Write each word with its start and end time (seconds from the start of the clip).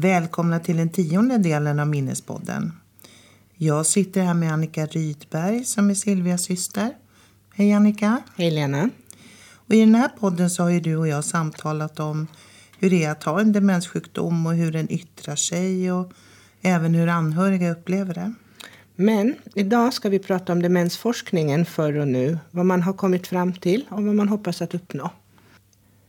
Välkomna 0.00 0.60
till 0.60 0.76
den 0.76 0.88
tionde 0.88 1.38
delen 1.38 1.80
av 1.80 1.86
Minnespodden. 1.86 2.72
Jag 3.54 3.86
sitter 3.86 4.22
här 4.22 4.34
med 4.34 4.52
Annika 4.52 4.86
Rydberg 4.86 5.64
som 5.64 5.90
är 5.90 5.94
Silvias 5.94 6.42
syster. 6.42 6.90
Hej 7.54 7.72
Annika! 7.72 8.22
Hej 8.36 8.50
Lena! 8.50 8.90
Och 9.52 9.74
I 9.74 9.80
den 9.80 9.94
här 9.94 10.08
podden 10.08 10.50
så 10.50 10.62
har 10.62 10.70
ju 10.70 10.80
du 10.80 10.96
och 10.96 11.08
jag 11.08 11.24
samtalat 11.24 12.00
om 12.00 12.26
hur 12.78 12.90
det 12.90 13.04
är 13.04 13.10
att 13.10 13.24
ha 13.24 13.40
en 13.40 13.52
demenssjukdom 13.52 14.46
och 14.46 14.54
hur 14.54 14.72
den 14.72 14.92
yttrar 14.92 15.36
sig 15.36 15.92
och 15.92 16.12
även 16.62 16.94
hur 16.94 17.08
anhöriga 17.08 17.70
upplever 17.70 18.14
det. 18.14 18.34
Men 18.96 19.34
idag 19.54 19.94
ska 19.94 20.08
vi 20.08 20.18
prata 20.18 20.52
om 20.52 20.62
demensforskningen 20.62 21.64
förr 21.64 21.98
och 21.98 22.08
nu, 22.08 22.38
vad 22.50 22.66
man 22.66 22.82
har 22.82 22.92
kommit 22.92 23.26
fram 23.26 23.52
till 23.52 23.84
och 23.88 24.04
vad 24.04 24.14
man 24.14 24.28
hoppas 24.28 24.62
att 24.62 24.74
uppnå. 24.74 25.10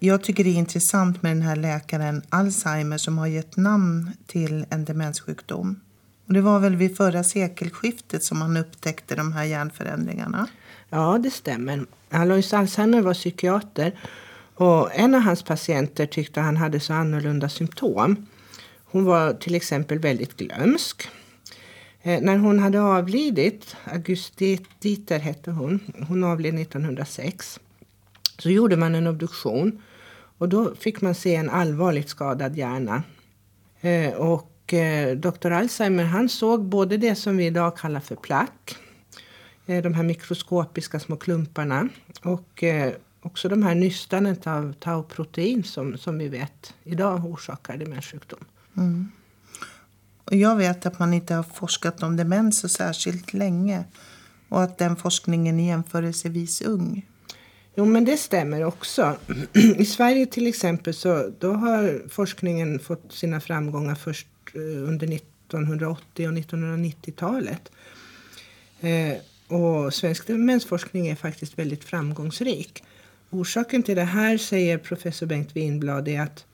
Jag 0.02 0.24
tycker 0.24 0.44
det 0.44 0.50
är 0.50 0.56
intressant 0.56 1.24
med 1.24 1.32
den 1.32 1.42
här 1.42 1.56
läkaren 1.56 2.22
Alzheimer 2.30 2.98
som 2.98 3.18
har 3.18 3.28
gett 3.28 3.58
namn 3.58 4.12
till 4.28 4.66
en 4.70 4.86
demenssjukdom. 4.86 5.80
Och 6.28 6.34
det 6.34 6.42
var 6.42 6.60
väl 6.60 6.76
vid 6.76 6.98
förra 6.98 7.24
sekelskiftet 7.24 8.24
som 8.24 8.40
man 8.40 8.58
upptäckte 8.58 9.16
de 9.16 9.34
här 9.34 9.44
hjärnförändringarna? 9.44 10.48
Ja, 10.90 11.20
det 11.24 11.32
stämmer. 11.32 11.86
Alois 12.10 12.54
Alzheimer 12.54 13.02
var 13.02 13.14
psykiater 13.14 14.00
och 14.56 14.96
en 14.96 15.16
av 15.16 15.22
hans 15.22 15.44
patienter 15.44 16.06
tyckte 16.06 16.42
han 16.42 16.58
hade 16.58 16.80
så 16.80 16.94
annorlunda 16.94 17.50
symptom. 17.50 18.28
Hon 18.86 19.06
var 19.06 19.34
till 19.34 19.56
exempel 19.56 20.00
väldigt 20.00 20.38
glömsk. 20.38 21.10
Eh, 22.02 22.22
när 22.22 22.38
hon 22.38 22.60
hade 22.60 22.82
avlidit, 22.82 23.76
Augusti 23.84 24.60
Dieter 24.80 25.20
hette 25.20 25.52
hon, 25.52 25.80
hon 26.08 26.24
avled 26.24 26.60
1906, 26.60 27.60
så 28.38 28.50
gjorde 28.50 28.78
man 28.78 28.96
en 28.96 29.08
obduktion 29.08 29.82
och 30.40 30.50
då 30.50 30.76
fick 30.76 31.02
man 31.02 31.16
se 31.16 31.36
en 31.36 31.50
allvarligt 31.50 32.10
skadad 32.10 32.58
hjärna. 32.58 33.04
Eh, 33.82 34.14
och 34.14 34.74
eh, 34.74 35.18
Dr. 35.18 35.52
Alzheimer 35.52 36.04
han 36.04 36.30
såg 36.30 36.66
både 36.66 36.98
det 36.98 37.16
som 37.16 37.38
vi 37.38 37.46
idag 37.46 37.78
kallar 37.78 38.00
för 38.00 38.16
plack, 38.16 38.76
eh, 39.66 39.84
de 39.84 39.94
här 39.94 40.04
mikroskopiska 40.04 41.00
små 41.00 41.16
klumparna 41.16 41.90
och 42.24 42.64
eh, 42.64 42.94
också 43.22 43.50
de 43.50 43.64
här 43.64 43.76
nystanet 43.76 44.48
av 44.48 44.74
tauprotein 44.74 45.64
som, 45.64 45.98
som 45.98 46.18
vi 46.18 46.28
vet 46.28 46.74
idag 46.84 47.26
orsakar 47.26 47.78
demenssjukdom. 47.78 48.46
Mm. 48.78 49.12
Och 50.24 50.36
jag 50.36 50.56
vet 50.56 50.86
att 50.86 51.00
man 51.00 51.14
inte 51.14 51.34
har 51.34 51.44
forskat 51.44 52.04
om 52.04 52.18
demens 52.18 52.60
så 52.60 52.70
särskilt 52.70 53.34
länge 53.34 53.84
och 54.50 54.64
att 54.64 54.78
den 54.78 54.96
forskningen 54.96 55.60
är 55.60 55.68
jämförelsevis 55.68 56.62
ung. 56.62 57.06
Jo, 57.80 57.86
men 57.86 58.06
det 58.06 58.18
stämmer 58.18 58.64
också. 58.64 59.18
I 59.78 59.86
Sverige 59.86 60.26
till 60.26 60.48
exempel 60.48 60.94
så 60.94 61.32
då 61.40 61.54
har 61.54 62.10
forskningen 62.10 62.80
fått 62.80 63.14
sina 63.14 63.40
framgångar 63.40 63.96
först 63.96 64.28
eh, 64.54 64.62
under 64.62 65.14
1980 65.14 66.28
och 66.28 66.34
1990-talet. 66.34 67.72
Eh, 68.82 69.18
och 69.58 69.94
svensk 69.94 70.28
demensforskning 70.28 71.08
är 71.08 71.16
faktiskt 71.16 71.60
väldigt 71.60 71.84
framgångsrik. 71.84 72.84
Orsaken 73.30 73.84
till 73.84 73.96
det 73.96 74.04
här, 74.04 74.38
säger 74.38 74.78
professor 74.78 75.26
Bengt 75.26 75.56
Winblad, 75.56 76.08
är 76.08 76.22
att 76.22 76.46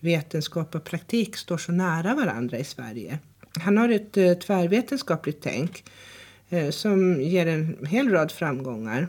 vetenskap 0.00 0.74
och 0.74 0.84
praktik 0.84 1.36
står 1.36 1.58
så 1.58 1.72
nära 1.72 2.14
varandra 2.14 2.58
i 2.58 2.64
Sverige. 2.64 3.18
Han 3.60 3.76
har 3.76 3.88
ett 3.88 4.16
eh, 4.16 4.34
tvärvetenskapligt 4.34 5.42
tänk 5.42 5.84
eh, 6.48 6.70
som 6.70 7.22
ger 7.22 7.46
en 7.46 7.86
hel 7.86 8.10
rad 8.10 8.32
framgångar. 8.32 9.08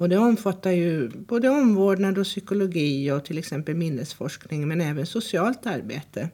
Och 0.00 0.08
det 0.08 0.18
omfattar 0.18 0.70
ju 0.70 1.08
både 1.08 1.48
omvårdnad 1.48 2.18
och 2.18 2.24
psykologi 2.24 3.10
och 3.10 3.24
till 3.24 3.38
exempel 3.38 3.74
minnesforskning 3.74 4.68
men 4.68 4.80
även 4.80 5.06
socialt 5.06 5.66
arbete. 5.66 6.28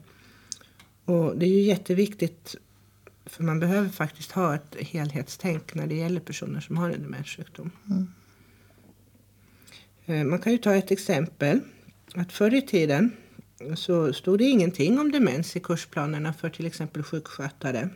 Och 1.04 1.38
det 1.38 1.47
är 1.47 1.50
ju 1.50 1.60
jätteviktigt 1.60 2.56
för 3.25 3.43
man 3.43 3.60
behöver 3.60 3.88
faktiskt 3.88 4.32
ha 4.32 4.55
ett 4.55 4.76
helhetstänk 4.78 5.75
när 5.75 5.87
det 5.87 5.94
gäller 5.94 6.21
personer 6.21 6.60
som 6.60 6.76
har 6.76 6.91
en 6.91 7.03
demenssjukdom. 7.03 7.71
Mm. 10.06 10.31
Man 10.31 10.38
kan 10.38 10.53
ju 10.53 10.59
ta 10.59 10.75
ett 10.75 10.91
exempel. 10.91 11.60
Att 12.15 12.32
förr 12.32 12.55
i 12.55 12.62
tiden 12.62 13.12
så 13.76 14.12
stod 14.12 14.38
det 14.38 14.44
ingenting 14.44 14.99
om 14.99 15.12
demens 15.12 15.56
i 15.56 15.60
kursplanerna 15.60 16.32
för 16.32 16.50
till 16.50 16.66
exempel 16.66 17.03
sjukskötare. 17.03 17.88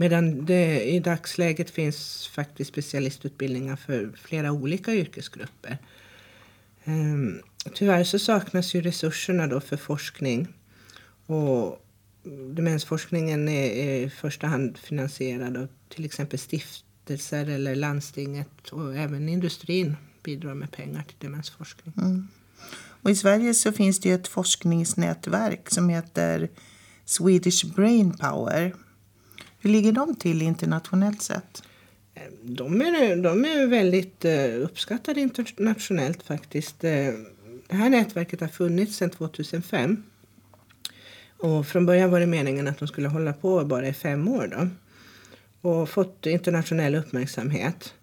Medan 0.00 0.44
det 0.44 0.84
i 0.84 1.00
dagsläget 1.00 1.70
finns 1.70 2.28
faktiskt 2.28 2.70
specialistutbildningar 2.70 3.76
för 3.76 4.12
flera 4.16 4.52
olika 4.52 4.94
yrkesgrupper. 4.94 5.78
Ehm, 6.84 7.42
tyvärr 7.74 8.04
så 8.04 8.18
saknas 8.18 8.74
ju 8.74 8.80
resurserna 8.80 9.46
då 9.46 9.60
för 9.60 9.76
forskning. 9.76 10.48
Och 11.26 11.84
demensforskningen 12.54 13.48
är, 13.48 13.70
är 13.70 14.06
i 14.06 14.10
första 14.10 14.46
hand 14.46 14.78
finansierad 14.78 15.56
av 15.56 15.68
till 15.88 16.04
exempel 16.04 16.38
stiftelser 16.38 17.48
eller 17.48 17.74
landstinget 17.74 18.68
och 18.72 18.96
även 18.96 19.28
industrin 19.28 19.96
bidrar 20.22 20.54
med 20.54 20.72
pengar 20.72 21.02
till 21.02 21.16
demensforskning. 21.18 21.94
Mm. 21.96 22.28
Och 23.02 23.10
I 23.10 23.16
Sverige 23.16 23.54
så 23.54 23.72
finns 23.72 24.00
det 24.00 24.10
ett 24.10 24.28
forskningsnätverk 24.28 25.70
som 25.70 25.88
heter 25.88 26.48
Swedish 27.04 27.74
Brain 27.74 28.16
Power. 28.16 28.74
Hur 29.60 29.70
ligger 29.70 29.92
de 29.92 30.14
till 30.14 30.42
internationellt 30.42 31.22
sett? 31.22 31.62
De 32.42 32.80
är, 32.80 33.16
de 33.16 33.44
är 33.44 33.66
väldigt 33.66 34.24
eh, 34.24 34.44
uppskattade 34.44 35.20
internationellt 35.20 36.22
faktiskt. 36.22 36.84
Eh, 36.84 37.12
det 37.68 37.76
här 37.76 37.90
nätverket 37.90 38.40
har 38.40 38.48
funnits 38.48 38.96
sedan 38.96 39.10
2005. 39.10 40.02
Och 41.38 41.66
från 41.66 41.86
början 41.86 42.10
var 42.10 42.20
det 42.20 42.26
meningen 42.26 42.68
att 42.68 42.78
de 42.78 42.88
skulle 42.88 43.08
hålla 43.08 43.32
på 43.32 43.64
bara 43.64 43.88
i 43.88 43.92
fem 43.92 44.28
år. 44.28 44.46
Då. 44.56 44.68
Och 45.68 45.88
fått 45.88 46.26
internationell 46.26 46.94
uppmärksamhet. 46.94 47.94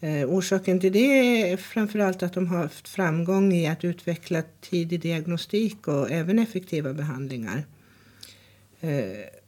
Eh, 0.00 0.28
orsaken 0.28 0.80
till 0.80 0.92
det 0.92 1.50
är 1.52 1.56
framförallt 1.56 2.22
att 2.22 2.32
de 2.32 2.46
har 2.46 2.58
haft 2.58 2.88
framgång 2.88 3.52
i 3.52 3.66
att 3.66 3.84
utveckla 3.84 4.42
tidig 4.60 5.00
diagnostik 5.00 5.88
och 5.88 6.10
även 6.10 6.38
effektiva 6.38 6.92
behandlingar. 6.92 7.64
Eh, 8.80 9.41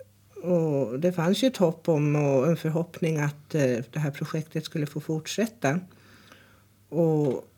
och 0.44 1.00
det 1.00 1.12
fanns 1.12 1.42
ju 1.42 1.48
ett 1.48 1.56
hopp 1.56 1.88
om 1.88 2.16
och 2.16 2.46
en 2.46 2.56
förhoppning 2.56 3.18
att 3.18 3.54
eh, 3.54 3.78
det 3.90 3.98
här 3.98 4.10
projektet 4.10 4.64
skulle 4.64 4.86
få 4.86 5.00
fortsätta. 5.00 5.80
Och 6.88 7.48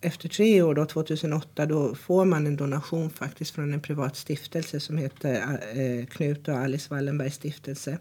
efter 0.00 0.28
tre 0.28 0.62
år, 0.62 0.74
då, 0.74 0.86
2008, 0.86 1.66
då 1.66 1.94
får 1.94 2.24
man 2.24 2.46
en 2.46 2.56
donation 2.56 3.10
faktiskt 3.10 3.54
från 3.54 3.72
en 3.74 3.80
privat 3.80 4.16
stiftelse 4.16 4.80
som 4.80 4.98
heter 4.98 5.60
eh, 5.74 6.06
Knut 6.06 6.48
och 6.48 6.54
Alice 6.54 6.94
Wallenbergs 6.94 7.34
stiftelse. 7.34 7.98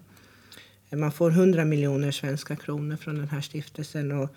Man 0.90 1.11
får 1.11 1.31
100 1.31 1.66
miljoner 1.66 2.11
svenska 2.11 2.56
kronor 2.56 2.96
från 2.96 3.16
den 3.16 3.28
här 3.28 3.41
stiftelsen 3.41 4.11
och 4.11 4.29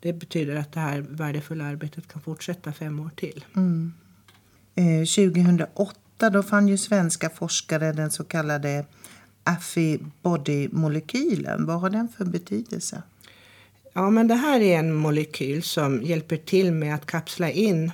det 0.00 0.12
betyder 0.12 0.56
att 0.56 0.72
det 0.72 0.80
här 0.80 1.00
värdefulla 1.00 1.64
arbetet 1.64 2.08
kan 2.08 2.22
fortsätta 2.22 2.72
fem 2.72 3.00
år 3.00 3.10
till. 3.16 3.44
Mm. 3.56 3.92
Eh, 4.74 5.06
2008 5.06 6.30
då 6.30 6.42
fann 6.42 6.68
ju 6.68 6.78
svenska 6.78 7.30
forskare 7.30 7.92
den 7.92 8.10
så 8.10 8.24
kallade 8.24 8.84
Affibody-molekylen. 9.48 11.66
Vad 11.66 11.80
har 11.80 11.90
den 11.90 12.08
för 12.08 12.24
betydelse? 12.24 13.02
Ja, 13.92 14.10
men 14.10 14.28
det 14.28 14.34
här 14.34 14.60
är 14.60 14.78
en 14.78 14.94
molekyl 14.94 15.62
som 15.62 16.02
hjälper 16.02 16.36
till 16.36 16.72
med 16.72 16.94
att 16.94 17.06
kapsla 17.06 17.50
in 17.50 17.92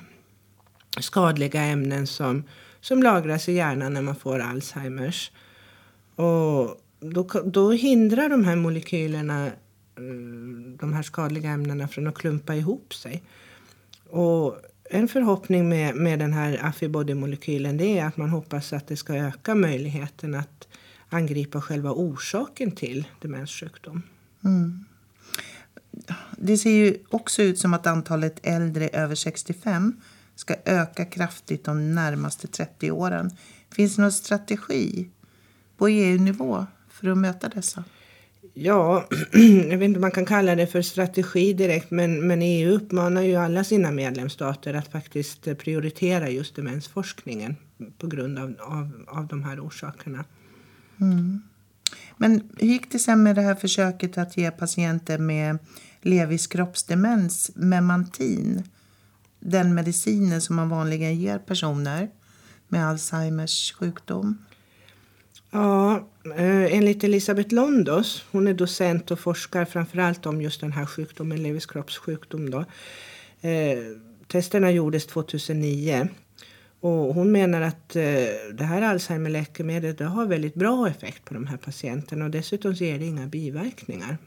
skadliga 0.99 1.61
ämnen 1.61 2.07
som, 2.07 2.43
som 2.81 3.03
lagras 3.03 3.49
i 3.49 3.53
hjärnan 3.53 3.93
när 3.93 4.01
man 4.01 4.15
får 4.15 4.39
Alzheimers. 4.39 5.31
Och 6.15 6.81
då, 6.99 7.27
då 7.45 7.71
hindrar 7.71 8.29
de 8.29 8.45
här 8.45 8.55
molekylerna 8.55 9.45
eh, 9.45 9.51
de 10.79 10.93
här 10.93 11.03
skadliga 11.03 11.49
ämnena 11.49 11.87
från 11.87 12.07
att 12.07 12.15
klumpa 12.15 12.55
ihop 12.55 12.93
sig. 12.93 13.23
Och 14.09 14.57
en 14.89 15.07
förhoppning 15.07 15.69
med, 15.69 15.95
med 15.95 16.19
den 16.19 16.33
här 16.33 16.57
Affibody-molekylen 16.57 17.77
det 17.77 17.99
är 17.99 18.05
att 18.05 18.17
man 18.17 18.29
hoppas 18.29 18.73
att 18.73 18.87
det 18.87 18.97
ska 18.97 19.15
öka 19.15 19.55
möjligheten 19.55 20.35
att 20.35 20.67
angripa 21.09 21.61
själva 21.61 21.91
orsaken 21.91 22.71
till 22.71 23.07
demenssjukdom. 23.21 24.03
Mm. 24.43 24.85
Det 26.37 26.57
ser 26.57 26.69
ju 26.69 26.97
också 27.09 27.41
ut 27.41 27.59
som 27.59 27.73
att 27.73 27.87
antalet 27.87 28.39
äldre 28.43 28.87
över 28.87 29.15
65 29.15 30.01
ska 30.35 30.55
öka 30.65 31.05
kraftigt 31.05 31.63
de 31.63 31.95
närmaste 31.95 32.47
30 32.47 32.91
åren. 32.91 33.31
Finns 33.71 33.95
det 33.95 34.01
någon 34.01 34.11
strategi 34.11 35.09
på 35.77 35.87
EU-nivå 35.87 36.65
för 36.89 37.07
att 37.07 37.17
möta 37.17 37.49
dessa? 37.49 37.83
Ja, 38.53 39.07
jag 39.69 39.77
vet 39.77 39.81
inte 39.81 39.97
om 39.97 40.01
man 40.01 40.11
kan 40.11 40.25
kalla 40.25 40.55
det 40.55 40.67
för 40.67 40.81
strategi 40.81 41.53
direkt 41.53 41.91
men, 41.91 42.27
men 42.27 42.41
EU 42.41 42.71
uppmanar 42.73 43.21
ju 43.21 43.35
alla 43.35 43.63
sina 43.63 43.91
medlemsstater 43.91 44.73
att 44.73 44.91
faktiskt 44.91 45.57
prioritera 45.57 46.29
just 46.29 46.55
demensforskningen 46.55 47.55
på 47.97 48.07
grund 48.07 48.39
av, 48.39 48.55
av, 48.59 49.05
av 49.07 49.27
de 49.27 49.43
här 49.43 49.59
orsakerna. 49.59 50.25
Mm. 51.01 51.41
Men 52.17 52.49
hur 52.57 52.67
gick 52.67 52.91
det 52.91 52.99
sen 52.99 53.23
med 53.23 53.35
det 53.35 53.41
här 53.41 53.55
försöket 53.55 54.17
att 54.17 54.37
ge 54.37 54.51
patienter 54.51 55.17
med 55.17 55.57
Levis 56.01 56.47
kroppsdemens 56.47 57.51
Memantin, 57.55 58.63
den 59.39 59.73
medicinen 59.73 60.41
som 60.41 60.55
man 60.55 60.69
vanligen 60.69 61.15
ger 61.15 61.39
personer 61.39 62.09
med 62.67 62.87
Alzheimers 62.87 63.73
sjukdom? 63.73 64.37
Ja, 65.51 66.07
eh, 66.35 66.73
enligt 66.77 67.03
Elisabeth 67.03 67.53
Londos, 67.53 68.23
hon 68.31 68.47
är 68.47 68.53
docent 68.53 69.11
och 69.11 69.19
forskar 69.19 69.65
framförallt 69.65 70.25
om 70.25 70.41
just 70.41 70.61
den 70.61 70.71
här 70.71 70.85
sjukdomen, 70.85 71.43
Levis 71.43 71.65
kroppssjukdom. 71.65 72.49
Då. 72.49 72.65
Eh, 73.41 73.77
testerna 74.27 74.71
gjordes 74.71 75.07
2009 75.07 76.07
och 76.79 77.15
hon 77.15 77.31
menar 77.31 77.61
att 77.61 77.95
eh, 77.95 78.03
det 78.53 78.63
här 78.63 78.81
Alzheimer-läkemedlet 78.81 79.99
har 79.99 80.25
väldigt 80.25 80.55
bra 80.55 80.87
effekt 80.87 81.25
på 81.25 81.33
de 81.33 81.47
här 81.47 81.57
patienterna 81.57 82.25
och 82.25 82.31
dessutom 82.31 82.73
ger 82.73 82.99
det 82.99 83.05
inga 83.05 83.27
biverkningar. 83.27 84.17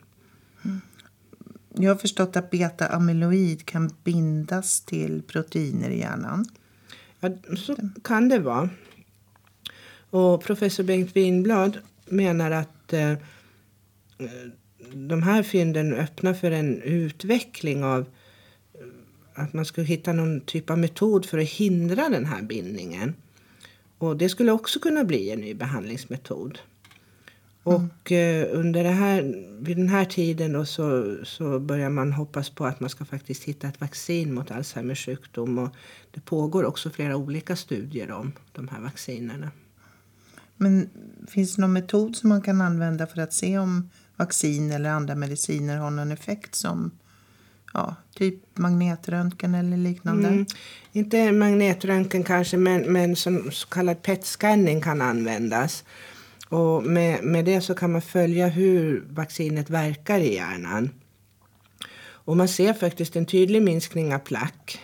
Mm. 0.64 0.80
Jag 1.74 1.90
har 1.90 1.98
förstått 1.98 2.36
att 2.36 2.50
beta-amyloid 2.50 3.64
kan 3.64 3.90
bindas 4.04 4.80
till 4.80 5.22
proteiner 5.22 5.90
i 5.90 5.98
hjärnan. 5.98 6.44
Ja, 7.20 7.30
så 7.56 7.76
kan 8.04 8.28
det 8.28 8.38
vara. 8.38 8.70
Och 10.10 10.44
professor 10.44 10.84
Bengt 10.84 11.16
Winblad 11.16 11.78
menar 12.06 12.50
att 12.50 12.92
eh, 12.92 13.12
de 14.92 15.22
här 15.22 15.42
fynden 15.42 15.94
öppnar 15.94 16.34
för 16.34 16.50
en 16.50 16.82
utveckling 16.82 17.84
av 17.84 18.06
att 19.38 19.52
man 19.52 19.64
ska 19.64 19.82
hitta 19.82 20.12
någon 20.12 20.40
typ 20.40 20.70
av 20.70 20.78
metod 20.78 21.26
för 21.26 21.38
att 21.38 21.48
hindra 21.48 22.08
den 22.08 22.24
här 22.24 22.42
bindningen. 22.42 23.14
Och 23.98 24.16
det 24.16 24.28
skulle 24.28 24.52
också 24.52 24.80
kunna 24.80 25.04
bli 25.04 25.30
en 25.30 25.40
ny 25.40 25.54
behandlingsmetod. 25.54 26.58
Och 27.62 28.12
eh, 28.12 28.46
under 28.52 28.84
det 28.84 28.90
här, 28.90 29.22
vid 29.60 29.76
den 29.76 29.88
här 29.88 30.04
tiden 30.04 30.52
då 30.52 30.64
så, 30.64 31.16
så 31.24 31.58
börjar 31.58 31.90
man 31.90 32.12
hoppas 32.12 32.50
på 32.50 32.66
att 32.66 32.80
man 32.80 32.90
ska 32.90 33.04
faktiskt 33.04 33.44
hitta 33.44 33.68
ett 33.68 33.80
vaccin 33.80 34.34
mot 34.34 34.50
Alzheimers 34.50 35.06
sjukdom. 35.06 35.58
Och 35.58 35.68
det 36.10 36.20
pågår 36.20 36.64
också 36.64 36.90
flera 36.90 37.16
olika 37.16 37.56
studier 37.56 38.10
om 38.10 38.32
de 38.52 38.68
här 38.68 38.80
vaccinerna. 38.80 39.50
Men 40.56 40.90
finns 41.28 41.54
det 41.54 41.60
någon 41.60 41.72
metod 41.72 42.16
som 42.16 42.28
man 42.28 42.42
kan 42.42 42.60
använda 42.60 43.06
för 43.06 43.20
att 43.20 43.32
se 43.32 43.58
om 43.58 43.90
vaccin 44.16 44.72
eller 44.72 44.90
andra 44.90 45.14
mediciner 45.14 45.76
har 45.76 45.90
någon 45.90 46.12
effekt 46.12 46.54
som 46.54 46.90
ja, 47.74 47.96
typ 48.14 48.58
magnetröntgen 48.58 49.54
eller 49.54 49.76
liknande? 49.76 50.28
Mm, 50.28 50.46
inte 50.92 51.32
magnetröntgen 51.32 52.24
kanske, 52.24 52.56
men, 52.56 52.92
men 52.92 53.16
som 53.16 53.50
så 53.50 53.68
kallad 53.68 54.02
PET-scanning 54.02 54.80
kan 54.80 55.02
användas. 55.02 55.84
Och 56.48 56.82
med, 56.82 57.24
med 57.24 57.44
det 57.44 57.60
så 57.60 57.74
kan 57.74 57.92
man 57.92 58.02
följa 58.02 58.48
hur 58.48 59.04
vaccinet 59.10 59.70
verkar 59.70 60.20
i 60.20 60.34
hjärnan. 60.34 60.90
Och 62.28 62.36
man 62.36 62.48
ser 62.48 62.72
faktiskt 62.72 63.16
en 63.16 63.26
tydlig 63.26 63.62
minskning 63.62 64.14
av 64.14 64.18
plack 64.18 64.80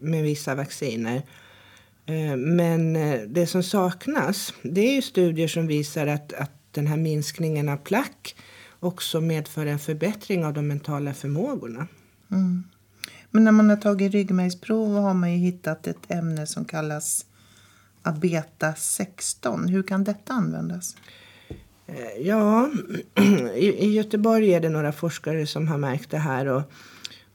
med 0.00 0.22
vissa 0.22 0.54
vacciner. 0.54 1.22
Eh, 2.06 2.36
men 2.36 2.96
eh, 2.96 3.20
det 3.20 3.46
som 3.46 3.62
saknas 3.62 4.54
det 4.62 4.96
är 4.96 5.00
studier 5.00 5.48
som 5.48 5.66
visar 5.66 6.06
att, 6.06 6.32
att 6.32 6.52
den 6.70 6.86
här 6.86 6.96
minskningen 6.96 7.68
av 7.68 7.76
plack 7.76 8.36
också 8.80 9.20
medför 9.20 9.66
en 9.66 9.78
förbättring 9.78 10.44
av 10.44 10.52
de 10.52 10.68
mentala 10.68 11.14
förmågorna. 11.14 11.86
Mm. 12.30 12.64
Men 13.30 13.44
när 13.44 13.52
man 13.52 13.70
har 13.70 13.76
tagit 13.76 14.12
ryggmärgsprov 14.12 14.96
har 14.96 15.14
man 15.14 15.28
hittat 15.28 15.86
ett 15.86 16.10
ämne 16.10 16.46
som 16.46 16.64
kallas 16.64 17.26
abeta 18.02 18.74
16. 18.74 19.68
Hur 19.68 19.82
kan 19.82 20.04
detta 20.04 20.32
användas? 20.32 20.96
Eh, 21.86 22.26
ja, 22.26 22.70
i 23.56 23.92
Göteborg 23.92 24.54
är 24.54 24.60
det 24.60 24.68
några 24.68 24.92
forskare 24.92 25.46
som 25.46 25.68
har 25.68 25.78
märkt 25.78 26.10
det 26.10 26.18
här. 26.18 26.46
Och, 26.46 26.62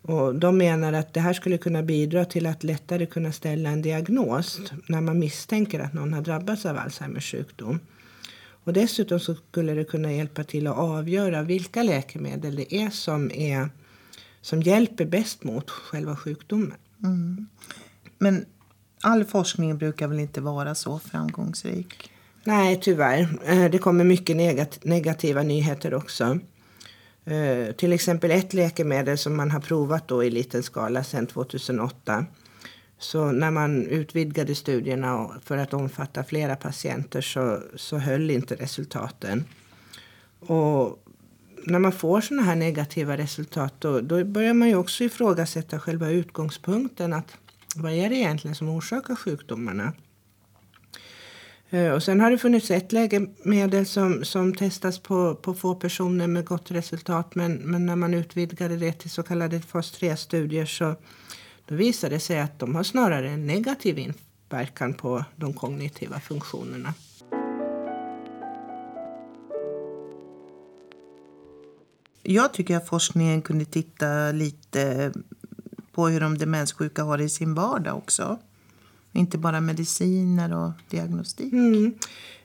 och 0.01 0.35
de 0.35 0.57
menar 0.57 0.93
att 0.93 1.13
det 1.13 1.19
här 1.19 1.33
skulle 1.33 1.57
kunna 1.57 1.83
bidra 1.83 2.25
till 2.25 2.45
att 2.45 2.63
lättare 2.63 3.05
kunna 3.05 3.31
ställa 3.31 3.69
en 3.69 3.81
diagnos 3.81 4.61
när 4.87 5.01
man 5.01 5.19
misstänker 5.19 5.79
att 5.79 5.93
någon 5.93 6.13
har 6.13 6.21
drabbats 6.21 6.65
av 6.65 6.77
Alzheimers 6.77 7.31
sjukdom. 7.31 7.79
Och 8.65 8.73
dessutom 8.73 9.19
så 9.19 9.35
skulle 9.35 9.73
det 9.73 9.83
kunna 9.83 10.11
hjälpa 10.11 10.43
till 10.43 10.67
att 10.67 10.77
avgöra 10.77 11.41
vilka 11.41 11.83
läkemedel 11.83 12.55
det 12.55 12.75
är 12.75 12.89
som, 12.89 13.31
är, 13.31 13.69
som 14.41 14.61
hjälper 14.61 15.05
bäst 15.05 15.43
mot 15.43 15.69
själva 15.69 16.15
sjukdomen. 16.15 16.73
Mm. 17.03 17.47
Men 18.17 18.45
all 19.01 19.25
forskning 19.25 19.77
brukar 19.77 20.07
väl 20.07 20.19
inte 20.19 20.41
vara 20.41 20.75
så 20.75 20.99
framgångsrik? 20.99 22.11
Nej, 22.43 22.79
tyvärr. 22.81 23.39
Eh, 23.45 23.71
det 23.71 23.77
kommer 23.77 24.03
mycket 24.03 24.37
negativa 24.85 25.43
nyheter 25.43 25.93
också. 25.93 26.39
Eh, 27.25 27.71
till 27.75 27.93
exempel 27.93 28.31
ett 28.31 28.53
läkemedel 28.53 29.17
som 29.17 29.35
man 29.35 29.51
har 29.51 29.59
provat 29.59 30.07
då 30.07 30.23
i 30.23 30.29
liten 30.29 30.63
skala 30.63 31.03
sedan 31.03 31.27
2008. 31.27 32.25
Så 32.99 33.31
när 33.31 33.51
man 33.51 33.87
utvidgade 33.87 34.55
studierna 34.55 35.29
för 35.43 35.57
att 35.57 35.73
omfatta 35.73 36.23
flera 36.23 36.55
patienter 36.55 37.21
så, 37.21 37.61
så 37.75 37.97
höll 37.97 38.31
inte 38.31 38.55
resultaten. 38.55 39.43
Och 40.39 41.05
när 41.63 41.79
man 41.79 41.91
får 41.91 42.21
sådana 42.21 42.43
här 42.43 42.55
negativa 42.55 43.17
resultat 43.17 43.73
då, 43.79 44.01
då 44.01 44.23
börjar 44.23 44.53
man 44.53 44.67
ju 44.67 44.75
också 44.75 45.03
ifrågasätta 45.03 45.79
själva 45.79 46.09
utgångspunkten. 46.09 47.13
att 47.13 47.37
Vad 47.75 47.91
är 47.91 48.09
det 48.09 48.15
egentligen 48.15 48.55
som 48.55 48.69
orsakar 48.69 49.15
sjukdomarna? 49.15 49.93
Eh, 51.69 51.91
och 51.91 52.03
sen 52.03 52.21
har 52.21 52.31
det 52.31 52.37
funnits 52.37 52.71
ett 52.71 52.91
läkemedel 52.91 53.85
som, 53.85 54.25
som 54.25 54.53
testas 54.53 54.99
på, 54.99 55.35
på 55.35 55.53
få 55.53 55.75
personer 55.75 56.27
med 56.27 56.45
gott 56.45 56.71
resultat. 56.71 57.35
Men, 57.35 57.53
men 57.53 57.85
när 57.85 57.95
man 57.95 58.13
utvidgade 58.13 58.77
det 58.77 58.93
till 58.93 59.09
så 59.09 59.23
kallade 59.23 59.59
fas 59.59 59.99
3-studier 59.99 60.65
så 60.65 60.95
då 61.65 61.75
visade 61.75 62.15
det 62.15 62.19
sig 62.19 62.39
att 62.39 62.59
de 62.59 62.75
har 62.75 62.83
snarare 62.83 63.29
en 63.29 63.47
negativ 63.47 63.99
inverkan 63.99 64.93
på 64.93 65.25
de 65.35 65.53
kognitiva 65.53 66.19
funktionerna. 66.19 66.93
Jag 72.23 72.53
tycker 72.53 72.77
att 72.77 72.87
forskningen 72.87 73.41
kunde 73.41 73.65
titta 73.65 74.31
lite 74.31 75.13
på 75.91 76.07
hur 76.07 76.19
de 76.19 76.37
demenssjuka 76.37 77.03
har 77.03 77.17
det 77.17 77.23
i 77.23 77.29
sin 77.29 77.53
vardag 77.53 77.97
också. 77.97 78.39
Inte 79.11 79.37
bara 79.37 79.61
mediciner 79.61 80.53
och 80.53 80.71
diagnostik. 80.89 81.53
Mm. 81.53 81.93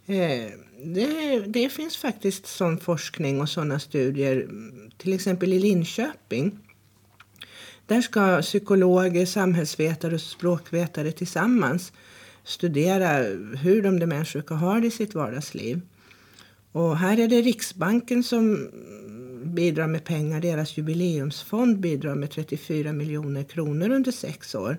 Eh, 0.07 0.51
det, 0.85 1.41
det, 1.41 1.69
finns 1.69 1.97
faktiskt 1.97 2.47
sån 2.47 2.79
forskning 2.79 3.41
och 3.41 3.49
sådana 3.49 3.81
studier. 3.81 4.49
Till 4.97 5.13
exempel 5.13 5.53
i 5.53 5.59
Linköping. 5.59 6.59
Där 7.91 8.01
ska 8.01 8.43
psykologer, 8.43 9.27
samhällsvetare 9.27 10.15
och 10.15 10.21
språkvetare 10.21 11.13
tillsammans 11.13 11.93
studera 12.45 13.09
hur 13.57 13.83
de 13.83 13.99
demenssjuka 13.99 14.55
har 14.55 14.81
det 14.81 14.87
i 14.87 14.91
sitt 14.91 15.15
vardagsliv. 15.15 15.81
Och 16.73 16.97
här 16.97 17.21
är 17.21 17.29
det 17.29 17.41
Riksbanken 17.41 18.23
som 18.23 18.71
bidrar 19.43 19.87
med 19.87 20.05
pengar. 20.05 20.41
Deras 20.41 20.77
jubileumsfond 20.77 21.79
bidrar 21.79 22.15
med 22.15 22.31
34 22.31 22.93
miljoner 22.93 23.43
kronor 23.43 23.91
under 23.91 24.13
sex 24.13 24.55
år. 24.55 24.79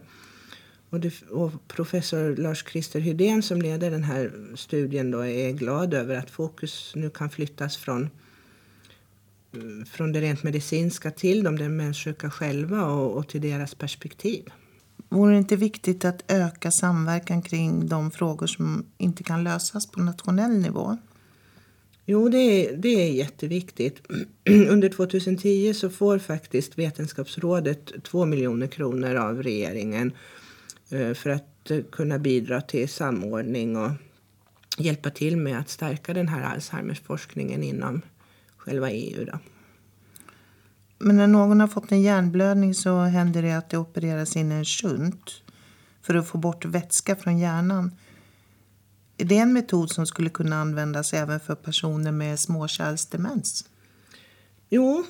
Och, 0.89 1.00
det, 1.00 1.22
och 1.30 1.51
professor 1.68 2.36
Lars-Christer 2.36 3.00
Hydén 3.00 3.44
som 3.44 3.62
leder 3.62 3.91
den 3.91 4.03
här 4.03 4.32
studien 4.56 5.12
då 5.12 5.25
är 5.25 5.51
glad 5.51 5.94
över 5.94 6.15
att 6.15 6.32
fokus 6.32 6.91
nu 6.96 7.10
kan 7.10 7.30
flyttas 7.30 7.77
från, 7.77 8.10
från 9.91 10.12
det 10.12 10.22
rent 10.22 10.43
medicinska 10.43 11.12
till 11.12 11.43
de 11.43 11.58
demenssjuka 11.58 12.29
själva 12.29 12.86
och, 12.86 13.17
och 13.17 13.27
till 13.27 13.41
deras 13.41 13.75
perspektiv. 13.75 14.50
Vore 15.10 15.31
det 15.31 15.38
inte 15.38 15.55
viktigt 15.55 16.05
att 16.05 16.31
öka 16.31 16.72
samverkan 16.72 17.41
kring 17.41 17.88
de 17.88 18.12
frågor 18.12 18.48
som 18.48 18.86
inte 18.98 19.24
kan 19.24 19.43
lösas 19.43 19.91
på 19.91 20.01
nationell 20.01 20.58
nivå? 20.58 20.98
Jo, 22.05 22.29
det 22.29 22.38
är, 22.38 22.77
det 22.77 22.89
är 22.89 23.12
jätteviktigt. 23.12 24.01
Under 24.70 24.89
2010 24.89 25.74
så 25.74 25.89
får 25.89 26.20
faktiskt 26.20 26.77
Vetenskapsrådet 26.77 28.03
2 28.03 28.25
miljoner 28.25 28.67
kronor 28.67 29.15
av 29.15 29.43
regeringen 29.43 30.13
Eh, 30.91 31.13
för 31.13 31.29
att 31.29 31.72
eh, 31.72 31.81
kunna 31.91 32.20
bidra 32.20 32.62
till 32.62 32.89
samordning 32.89 33.77
och 33.77 33.91
hjälpa 34.77 35.10
till 35.10 35.38
med 35.38 35.60
att 35.60 35.70
stärka 35.70 36.13
den 36.13 36.27
här 36.27 36.41
Alzheimers-forskningen 36.41 37.63
inom 37.63 38.01
själva 38.65 38.91
EU. 38.91 39.25
Då. 39.25 39.39
Men 40.98 41.18
när 41.18 41.27
någon 41.27 41.60
har 41.60 41.68
fått 41.68 41.91
en 41.91 42.01
hjärnblödning 42.01 42.74
så 42.74 43.00
händer 43.01 43.41
det 43.41 43.58
att 43.58 43.70
det 43.70 43.77
opereras 43.77 44.36
in 44.36 44.51
en 44.51 44.65
shunt 44.65 45.44
för 46.01 46.15
att 46.15 46.27
få 46.27 46.38
bort 46.38 46.65
vätska 46.65 47.15
från 47.15 47.39
hjärnan. 47.39 47.91
Är 49.18 49.25
det 49.25 49.38
en 49.38 49.53
metod 49.53 49.91
som 49.91 50.08
skulle 50.08 50.30
kunna 50.30 50.62
användas 50.62 51.13
även 51.13 51.39
för 51.39 51.56
personer 51.56 52.12
med 52.12 52.39
småkärlsdemens? 52.39 53.65
Jo, 54.70 55.03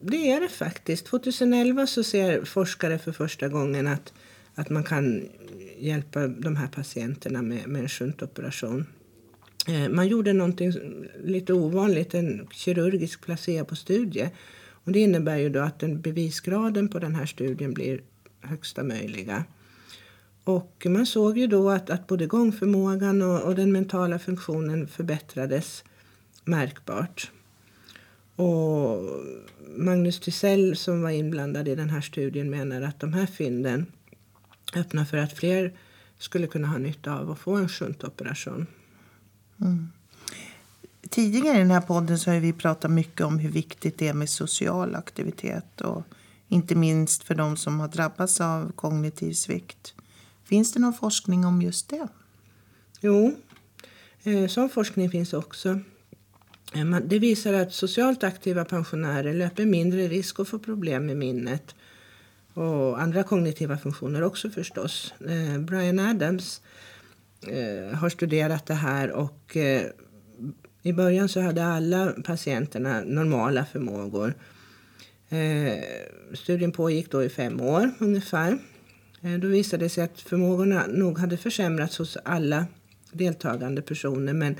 det 0.00 0.32
är 0.32 0.40
det 0.40 0.48
faktiskt. 0.48 1.06
2011 1.06 1.86
så 1.86 2.04
ser 2.04 2.44
forskare 2.44 2.98
för 2.98 3.12
första 3.12 3.48
gången 3.48 3.86
att 3.86 4.12
att 4.58 4.70
man 4.70 4.84
kan 4.84 5.28
hjälpa 5.78 6.26
de 6.26 6.56
här 6.56 6.66
patienterna 6.66 7.42
med, 7.42 7.68
med 7.68 7.82
en 7.82 7.88
shuntoperation. 7.88 8.86
Eh, 9.68 9.88
man 9.88 10.08
gjorde 10.08 10.32
någonting 10.32 10.72
lite 11.24 11.52
ovanligt, 11.52 12.14
en 12.14 12.48
kirurgisk 12.52 13.20
placebo-studie. 13.20 14.30
Och 14.84 14.92
det 14.92 14.98
innebär 14.98 15.36
ju 15.36 15.48
då 15.48 15.60
att 15.60 15.78
den 15.78 16.00
bevisgraden 16.00 16.88
på 16.88 16.98
den 16.98 17.14
här 17.14 17.26
studien 17.26 17.74
blir 17.74 18.00
högsta 18.40 18.82
möjliga. 18.82 19.44
Och 20.44 20.86
man 20.88 21.06
såg 21.06 21.38
ju 21.38 21.46
då 21.46 21.70
att, 21.70 21.90
att 21.90 22.06
både 22.06 22.26
gångförmågan 22.26 23.22
och, 23.22 23.42
och 23.42 23.54
den 23.54 23.72
mentala 23.72 24.18
funktionen 24.18 24.88
förbättrades 24.88 25.84
märkbart. 26.44 27.30
Och 28.36 29.02
Magnus 29.76 30.20
Tisell 30.20 30.76
som 30.76 31.02
var 31.02 31.10
inblandad 31.10 31.68
i 31.68 31.74
den 31.74 31.90
här 31.90 32.00
studien 32.00 32.50
menar 32.50 32.82
att 32.82 33.00
de 33.00 33.12
här 33.12 33.26
fynden 33.26 33.86
öppnar 34.76 35.04
för 35.04 35.16
att 35.16 35.32
fler 35.32 35.72
skulle 36.18 36.46
kunna 36.46 36.68
ha 36.68 36.78
nytta 36.78 37.18
av 37.18 37.30
att 37.30 37.38
få 37.38 37.56
en 37.56 37.68
shuntoperation. 37.68 38.66
Mm. 39.60 39.88
Tidigare 41.10 41.56
i 41.56 41.58
den 41.58 41.70
här 41.70 41.80
podden 41.80 42.18
så 42.18 42.30
har 42.30 42.38
vi 42.38 42.52
pratat 42.52 42.90
mycket 42.90 43.26
om 43.26 43.38
hur 43.38 43.50
viktigt 43.50 43.98
det 43.98 44.08
är 44.08 44.14
med 44.14 44.30
social 44.30 44.94
aktivitet 44.94 45.80
och 45.80 46.02
inte 46.48 46.74
minst 46.74 47.22
för 47.22 47.34
de 47.34 47.56
som 47.56 47.80
har 47.80 47.88
drabbats 47.88 48.40
av 48.40 48.72
kognitiv 48.72 49.32
svikt. 49.32 49.94
Finns 50.44 50.72
det 50.72 50.80
någon 50.80 50.94
forskning 50.94 51.44
om 51.44 51.62
just 51.62 51.88
det? 51.88 52.08
Jo, 53.00 53.36
eh, 54.22 54.46
sån 54.46 54.68
forskning 54.68 55.10
finns 55.10 55.32
också. 55.32 55.80
Eh, 56.74 56.98
det 57.04 57.18
visar 57.18 57.52
att 57.52 57.72
socialt 57.72 58.24
aktiva 58.24 58.64
pensionärer 58.64 59.34
löper 59.34 59.66
mindre 59.66 60.08
risk 60.08 60.40
att 60.40 60.48
få 60.48 60.58
problem 60.58 61.06
med 61.06 61.16
minnet 61.16 61.74
och 62.54 63.00
andra 63.00 63.22
kognitiva 63.22 63.78
funktioner 63.78 64.22
också 64.22 64.50
förstås. 64.50 65.14
Eh, 65.20 65.58
Brian 65.58 65.98
Adams 65.98 66.60
har 67.94 68.08
studerat 68.08 68.66
det 68.66 68.74
här 68.74 69.10
och 69.10 69.56
i 70.82 70.92
början 70.92 71.28
så 71.28 71.40
hade 71.40 71.66
alla 71.66 72.12
patienterna 72.24 73.00
normala 73.00 73.64
förmågor. 73.64 74.34
Studien 76.34 76.72
pågick 76.72 77.10
då 77.10 77.24
i 77.24 77.28
fem 77.28 77.60
år 77.60 77.90
ungefär. 77.98 78.58
Då 79.40 79.48
visade 79.48 79.84
det 79.84 79.88
sig 79.88 80.04
att 80.04 80.20
förmågorna 80.20 80.86
nog 80.86 81.18
hade 81.18 81.36
försämrats 81.36 81.98
hos 81.98 82.16
alla 82.24 82.66
deltagande 83.12 83.82
personer 83.82 84.32
men 84.32 84.56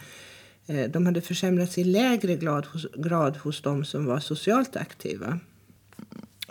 Eh, 0.69 0.91
de 0.91 1.07
hade 1.07 1.21
försämrats 1.21 1.79
i 1.79 1.85
lägre 1.85 2.37
grad 2.37 2.67
hos, 2.67 2.87
grad 2.97 3.37
hos 3.37 3.63
de 3.63 3.85
som 3.85 4.07
var 4.07 4.21
socialt 4.21 4.77
aktiva. 4.77 5.39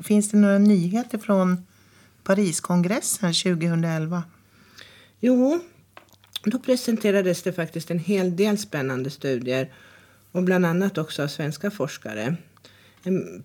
Finns 0.02 0.32
det 0.32 0.38
några 0.38 0.58
nyheter 0.58 1.18
från 1.18 1.66
Pariskongressen 2.24 3.34
2011? 3.34 4.24
Jo, 5.20 5.60
då 6.50 6.60
presenterades 6.60 7.44
det 7.44 7.54
faktiskt 7.54 7.92
en 7.92 8.00
hel 8.00 8.36
del 8.36 8.58
spännande 8.58 9.10
studier 9.10 9.72
och 10.32 10.44
bland 10.44 10.66
annat 10.66 10.98
också 10.98 11.24
av 11.24 11.28
svenska 11.28 11.72
forskare. 11.72 12.36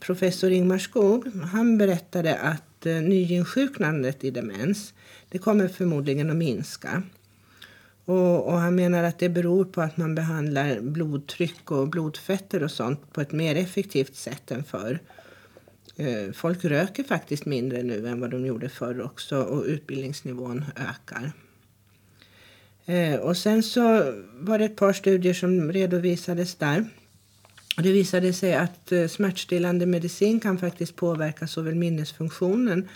Professor 0.01 0.51
Ingmar 0.51 0.79
Skog 0.79 1.27
han 1.53 1.79
berättade 1.79 2.39
att 2.39 2.87
eh, 2.87 2.95
nyinsjuknandet 2.95 4.25
i 4.25 4.31
demens 4.31 4.95
det 5.29 5.39
kommer 5.39 5.69
förmodligen 5.69 6.31
att 6.31 6.37
minska. 6.37 7.03
Och, 8.05 8.47
och, 8.47 8.59
han 8.59 8.75
menar 8.75 9.05
att 9.05 9.19
det 9.19 9.29
beror 9.29 9.65
på 9.65 9.81
att 9.81 9.97
man 9.97 10.15
behandlar 10.15 10.81
blodtryck 10.81 11.71
och 11.71 11.89
blodfetter 11.89 12.63
och 12.63 12.71
sånt 12.71 13.13
på 13.13 13.21
ett 13.21 13.33
mer 13.33 13.57
effektivt 13.57 14.15
sätt 14.15 14.51
än 14.51 14.65
förr. 14.65 14.99
Eh, 15.97 16.33
folk 16.33 16.65
röker 16.65 17.05
faktiskt 17.05 17.45
mindre 17.47 17.83
nu 17.83 18.09
än 18.09 18.21
vad 18.21 18.31
de 18.31 18.47
gjorde 18.47 18.69
förr 18.69 19.03
också 19.03 19.43
och 19.43 19.65
utbildningsnivån 19.65 20.65
ökar. 20.77 21.33
Eh, 22.87 23.15
och 23.15 23.37
sen 23.37 23.63
så 23.63 24.13
var 24.35 24.59
det 24.59 24.65
ett 24.65 24.77
par 24.77 24.93
studier 24.93 25.35
som 25.35 25.73
redovisades 25.73 26.55
där. 26.55 26.85
Det 27.77 27.93
visade 27.93 28.33
sig 28.33 28.55
att 28.55 28.93
eh, 28.93 29.09
smärtstillande 29.09 29.87
medicin 29.87 30.41
kan 30.41 30.59
faktiskt 30.59 30.97
påverka 30.97 31.47
såväl 31.47 31.75
minnesfunktionen 31.75 32.89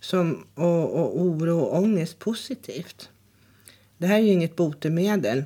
som 0.00 0.44
och, 0.54 0.94
och 0.94 1.20
oro 1.20 1.58
och 1.58 1.78
ångest 1.78 2.18
positivt. 2.18 3.08
Det 3.98 4.06
här 4.06 4.18
är 4.18 4.22
ju 4.22 4.32
inget 4.32 4.56
botemedel 4.56 5.44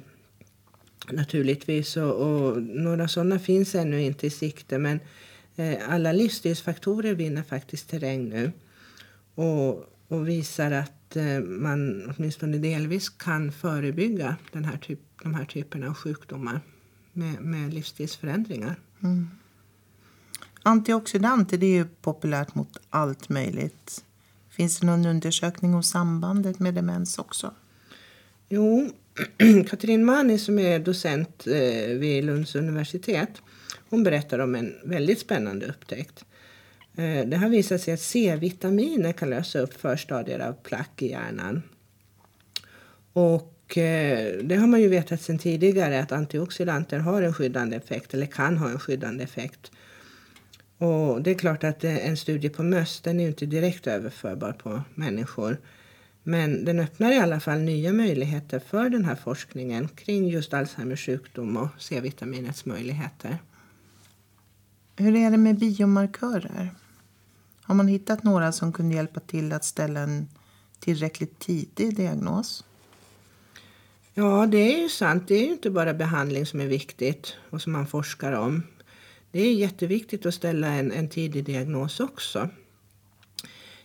naturligtvis 1.12 1.96
och, 1.96 2.14
och 2.14 2.62
några 2.62 3.08
sådana 3.08 3.38
finns 3.38 3.74
ännu 3.74 4.02
inte 4.02 4.26
i 4.26 4.30
sikte 4.30 4.78
men 4.78 5.00
eh, 5.56 5.78
alla 5.88 6.12
livsstilsfaktorer 6.12 7.14
vinner 7.14 7.42
faktiskt 7.42 7.90
terräng 7.90 8.28
nu 8.28 8.52
och, 9.34 9.84
och 10.08 10.28
visar 10.28 10.70
att 10.70 10.97
eh, 11.16 11.40
man 11.40 12.10
åtminstone 12.16 12.58
delvis 12.58 13.08
kan 13.08 13.52
förebygga 13.52 14.36
den 14.52 14.64
här 14.64 14.78
typ, 14.78 15.00
de 15.22 15.34
här 15.34 15.44
typerna 15.44 15.88
av 15.88 15.94
sjukdomar 15.94 16.60
med, 17.12 17.40
med 17.40 17.74
livsstilsförändringar. 17.74 18.76
Mm. 19.02 19.30
Antioxidanter 20.62 21.58
det 21.58 21.66
är 21.66 21.76
ju 21.76 21.84
populärt 21.84 22.54
mot 22.54 22.76
allt 22.90 23.28
möjligt. 23.28 24.04
Finns 24.50 24.78
det 24.78 24.86
någon 24.86 25.06
undersökning 25.06 25.74
om 25.74 25.82
sambandet 25.82 26.58
med 26.58 26.74
demens 26.74 27.18
också? 27.18 27.54
Jo, 28.48 28.90
Katrin 29.68 30.04
Mani 30.04 30.38
som 30.38 30.58
är 30.58 30.78
docent 30.78 31.46
eh, 31.46 31.98
vid 31.98 32.24
Lunds 32.24 32.54
universitet 32.54 33.42
hon 33.90 34.02
berättar 34.02 34.38
om 34.38 34.54
en 34.54 34.74
väldigt 34.84 35.20
spännande 35.20 35.66
upptäckt. 35.66 36.24
Eh, 36.98 37.26
det 37.26 37.36
har 37.36 37.48
visat 37.48 37.80
sig 37.80 37.94
att 37.94 38.00
C-vitaminer 38.00 39.12
kan 39.12 39.30
lösa 39.30 39.58
upp 39.58 39.74
förstadier 39.74 40.38
av 40.38 40.52
plack 40.52 41.02
i 41.02 41.10
hjärnan. 41.10 41.62
Och 43.12 43.78
eh, 43.78 44.34
det 44.42 44.56
har 44.56 44.66
man 44.66 44.80
ju 44.80 44.88
vetat 44.88 45.22
sedan 45.22 45.38
tidigare 45.38 46.00
att 46.00 46.12
antioxidanter 46.12 46.98
har 46.98 47.22
en 47.22 47.34
skyddande 47.34 47.76
effekt 47.76 48.14
eller 48.14 48.26
kan 48.26 48.58
ha 48.58 48.70
en 48.70 48.78
skyddande 48.78 49.24
effekt. 49.24 49.70
Och 50.78 51.22
det 51.22 51.30
är 51.30 51.34
klart 51.34 51.64
att 51.64 51.84
eh, 51.84 52.08
en 52.08 52.16
studie 52.16 52.48
på 52.48 52.62
möss 52.62 53.00
den 53.00 53.20
är 53.20 53.28
inte 53.28 53.46
direkt 53.46 53.86
överförbar 53.86 54.52
på 54.52 54.82
människor. 54.94 55.56
Men 56.22 56.64
den 56.64 56.80
öppnar 56.80 57.12
i 57.12 57.18
alla 57.18 57.40
fall 57.40 57.58
nya 57.58 57.92
möjligheter 57.92 58.58
för 58.58 58.88
den 58.88 59.04
här 59.04 59.16
forskningen 59.16 59.88
kring 59.88 60.28
just 60.28 60.54
Alzheimers 60.54 61.06
sjukdom 61.06 61.56
och 61.56 61.68
C-vitaminets 61.78 62.64
möjligheter. 62.64 63.38
Hur 64.96 65.16
är 65.16 65.30
det 65.30 65.36
med 65.36 65.58
biomarkörer? 65.58 66.70
Har 67.68 67.74
man 67.74 67.88
hittat 67.88 68.24
några 68.24 68.52
som 68.52 68.72
kunde 68.72 68.94
hjälpa 68.94 69.20
till 69.20 69.52
att 69.52 69.64
ställa 69.64 70.00
en 70.00 70.28
tillräckligt 70.80 71.38
tidig 71.38 71.96
diagnos? 71.96 72.64
Ja, 74.14 74.46
det 74.46 74.74
är 74.74 74.78
ju 74.82 74.88
sant. 74.88 75.28
Det 75.28 75.34
är 75.34 75.44
ju 75.44 75.52
inte 75.52 75.70
bara 75.70 75.94
behandling 75.94 76.46
som 76.46 76.60
är 76.60 76.66
viktigt 76.66 77.36
och 77.50 77.62
som 77.62 77.72
man 77.72 77.86
forskar 77.86 78.32
om. 78.32 78.62
Det 79.30 79.40
är 79.40 79.54
jätteviktigt 79.54 80.26
att 80.26 80.34
ställa 80.34 80.66
en, 80.66 80.92
en 80.92 81.08
tidig 81.08 81.44
diagnos 81.44 82.00
också. 82.00 82.48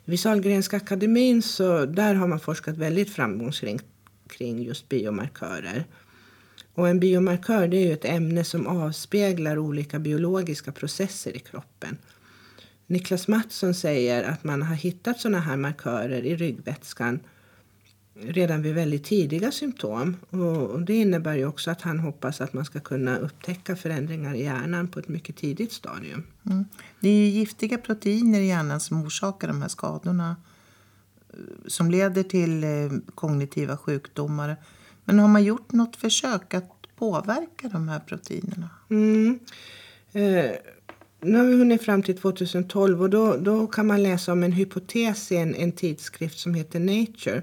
Vid 0.05 0.19
Sahlgrenska 0.19 0.77
akademin 0.77 1.41
så 1.41 1.85
där 1.85 2.13
har 2.13 2.27
man 2.27 2.39
forskat 2.39 2.77
väldigt 2.77 3.13
framgångsrikt 3.13 3.85
kring 4.27 4.63
just 4.63 4.89
biomarkörer. 4.89 5.85
Och 6.73 6.89
en 6.89 6.99
biomarkör 6.99 7.67
det 7.67 7.77
är 7.77 7.85
ju 7.87 7.93
ett 7.93 8.05
ämne 8.05 8.43
som 8.43 8.67
avspeglar 8.67 9.57
olika 9.57 9.99
biologiska 9.99 10.71
processer 10.71 11.35
i 11.35 11.39
kroppen. 11.39 11.97
Niklas 12.87 13.27
Mattsson 13.27 13.73
säger 13.73 14.23
att 14.23 14.43
man 14.43 14.61
har 14.61 14.75
hittat 14.75 15.19
sådana 15.19 15.39
här 15.39 15.57
markörer 15.57 16.25
i 16.25 16.35
ryggvätskan 16.35 17.19
redan 18.15 18.61
vid 18.61 18.75
väldigt 18.75 19.03
tidiga 19.03 19.51
symptom. 19.51 20.17
Och 20.29 20.81
det 20.81 20.93
innebär 20.93 21.35
ju 21.35 21.45
också 21.45 21.71
att 21.71 21.81
han 21.81 21.99
hoppas 21.99 22.41
att 22.41 22.53
man 22.53 22.65
ska 22.65 22.79
kunna 22.79 23.17
upptäcka 23.17 23.75
förändringar 23.75 24.33
i 24.33 24.43
hjärnan 24.43 24.87
på 24.87 24.99
ett 24.99 25.07
mycket 25.07 25.35
tidigt 25.35 25.71
stadium. 25.71 26.23
Mm. 26.45 26.65
Det 26.99 27.09
är 27.09 27.13
ju 27.13 27.25
giftiga 27.25 27.77
proteiner 27.77 28.39
i 28.39 28.47
hjärnan 28.47 28.79
som 28.79 29.03
orsakar 29.05 29.47
de 29.47 29.61
här 29.61 29.69
skadorna 29.69 30.35
eh, 31.29 31.39
som 31.67 31.91
leder 31.91 32.23
till 32.23 32.63
eh, 32.63 32.69
kognitiva 33.15 33.77
sjukdomar. 33.77 34.55
Men 35.05 35.19
har 35.19 35.27
man 35.27 35.43
gjort 35.43 35.71
något 35.71 35.95
försök 35.95 36.53
att 36.53 36.71
påverka 36.95 37.67
de 37.67 37.87
här 37.89 37.99
proteinerna? 37.99 38.69
Mm. 38.89 39.39
Eh, 40.11 40.51
nu 41.23 41.37
har 41.37 41.45
vi 41.45 41.57
hunnit 41.57 41.81
fram 41.81 42.03
till 42.03 42.17
2012 42.17 43.01
och 43.01 43.09
då, 43.09 43.37
då 43.37 43.67
kan 43.67 43.87
man 43.87 44.03
läsa 44.03 44.31
om 44.31 44.43
en 44.43 44.51
hypotes 44.51 45.31
i 45.31 45.35
en, 45.35 45.55
en 45.55 45.71
tidskrift 45.71 46.39
som 46.39 46.53
heter 46.53 46.79
Nature 46.79 47.41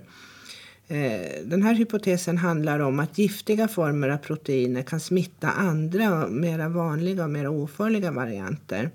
Eh, 0.90 1.44
den 1.44 1.62
här 1.62 1.74
hypotesen 1.74 2.38
handlar 2.38 2.80
om 2.80 3.00
att 3.00 3.18
giftiga 3.18 3.68
former 3.68 4.08
av 4.08 4.16
proteiner 4.16 4.82
kan 4.82 5.00
smitta 5.00 5.50
andra, 5.50 6.28
mera 6.28 6.68
vanliga 6.68 7.24
och 7.24 7.30
mer 7.30 7.48
ofarliga 7.48 8.12
varianter. 8.12 8.90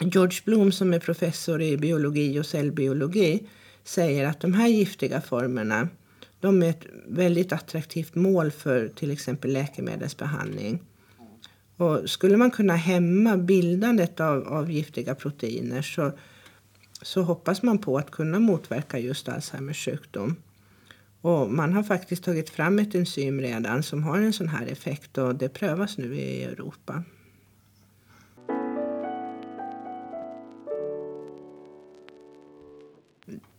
George 0.00 0.40
Bloom 0.44 0.72
som 0.72 0.94
är 0.94 0.98
professor 0.98 1.62
i 1.62 1.76
biologi 1.76 2.40
och 2.40 2.46
cellbiologi 2.46 3.46
säger 3.84 4.26
att 4.26 4.40
de 4.40 4.54
här 4.54 4.68
giftiga 4.68 5.20
formerna 5.20 5.88
de 6.40 6.62
är 6.62 6.70
ett 6.70 6.86
väldigt 7.06 7.52
attraktivt 7.52 8.14
mål 8.14 8.50
för 8.50 8.88
till 8.88 9.10
exempel 9.10 9.52
läkemedelsbehandling. 9.52 10.82
Och 11.78 12.10
skulle 12.10 12.36
man 12.36 12.50
kunna 12.50 12.76
hämma 12.76 13.36
bildandet 13.36 14.20
av, 14.20 14.48
av 14.48 14.70
giftiga 14.70 15.14
proteiner 15.14 15.82
så 15.82 16.12
så 17.02 17.22
hoppas 17.22 17.62
man 17.62 17.78
på 17.78 17.98
att 17.98 18.10
kunna 18.10 18.38
motverka 18.38 18.98
just 18.98 19.28
Alzheimers 19.28 19.84
sjukdom. 19.84 20.36
Och 21.20 21.50
man 21.50 21.72
har 21.72 21.82
faktiskt 21.82 22.24
tagit 22.24 22.50
fram 22.50 22.78
ett 22.78 22.94
enzym 22.94 23.40
redan 23.40 23.82
som 23.82 24.02
har 24.02 24.18
en 24.18 24.32
sån 24.32 24.48
här 24.48 24.66
effekt 24.66 25.18
och 25.18 25.34
det 25.34 25.48
prövas 25.48 25.98
nu 25.98 26.14
i 26.16 26.44
Europa. 26.44 27.02